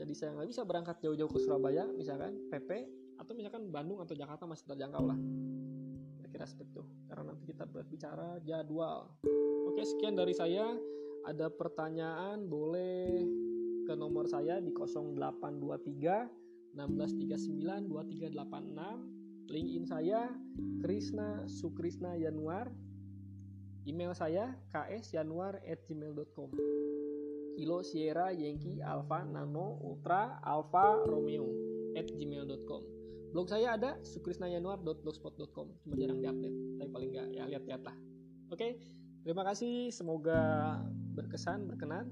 jadi 0.00 0.16
saya 0.16 0.32
nggak 0.32 0.48
bisa 0.48 0.64
berangkat 0.64 0.96
jauh-jauh 1.04 1.28
ke 1.28 1.36
Surabaya 1.44 1.84
misalkan 1.92 2.32
PP 2.48 2.88
atau 3.20 3.36
misalkan 3.36 3.68
Bandung 3.68 4.00
atau 4.00 4.16
Jakarta 4.16 4.48
masih 4.48 4.72
terjangkau 4.72 5.04
lah. 5.04 5.20
Kira-kira 6.16 6.48
seperti 6.48 6.72
itu. 6.72 6.80
Karena 7.04 7.28
nanti 7.28 7.44
kita 7.44 7.68
berbicara 7.68 8.40
jadwal. 8.40 9.12
Oke 9.68 9.84
sekian 9.84 10.16
dari 10.16 10.32
saya. 10.32 10.72
Ada 11.28 11.52
pertanyaan 11.52 12.48
boleh 12.48 13.28
ke 13.84 13.92
nomor 13.92 14.24
saya 14.24 14.56
di 14.56 14.72
0823 14.72 16.80
1639 16.80 17.92
2386 17.92 19.52
link 19.52 19.68
in 19.68 19.84
saya 19.84 20.32
Krisna 20.80 21.44
Sukrisna 21.44 22.16
Yanuar 22.16 22.72
Email 23.88 24.12
saya 24.12 24.56
ksjanuar@gmail.com. 24.72 26.50
Kilo 27.60 27.84
Sierra 27.84 28.32
Yankee 28.32 28.80
Alpha 28.80 29.20
Nano 29.20 29.76
Ultra 29.84 30.40
Alpha 30.40 30.96
Romeo 31.04 31.44
at 31.92 32.08
gmail.com 32.08 32.82
Blog 33.36 33.46
saya 33.52 33.76
ada 33.78 34.00
sukrisnayanuar.blogspot.com 34.00 35.66
Cuma 35.84 35.94
jarang 36.00 36.24
diupdate 36.24 36.56
Tapi 36.80 36.88
paling 36.88 37.10
nggak 37.14 37.28
ya 37.36 37.44
lihat-lihat 37.46 37.82
lah. 37.84 37.96
Oke 38.50 38.80
Terima 39.20 39.44
kasih. 39.44 39.92
Semoga 39.92 40.80
berkesan, 41.12 41.68
berkenan 41.68 42.08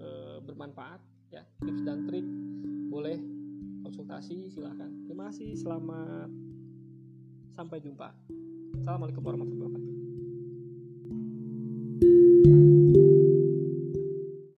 e, 0.00 0.06
Bermanfaat 0.42 1.04
ya. 1.28 1.44
Tips 1.62 1.84
dan 1.84 2.08
trik 2.08 2.24
Boleh 2.88 3.20
konsultasi 3.84 4.48
silahkan 4.48 4.90
Terima 5.04 5.28
kasih 5.28 5.54
Selamat. 5.60 6.32
Sampai 7.52 7.84
jumpa. 7.84 8.14
Assalamualaikum 8.80 9.22
warahmatullahi 9.22 9.68
wabarakatuh 9.68 9.97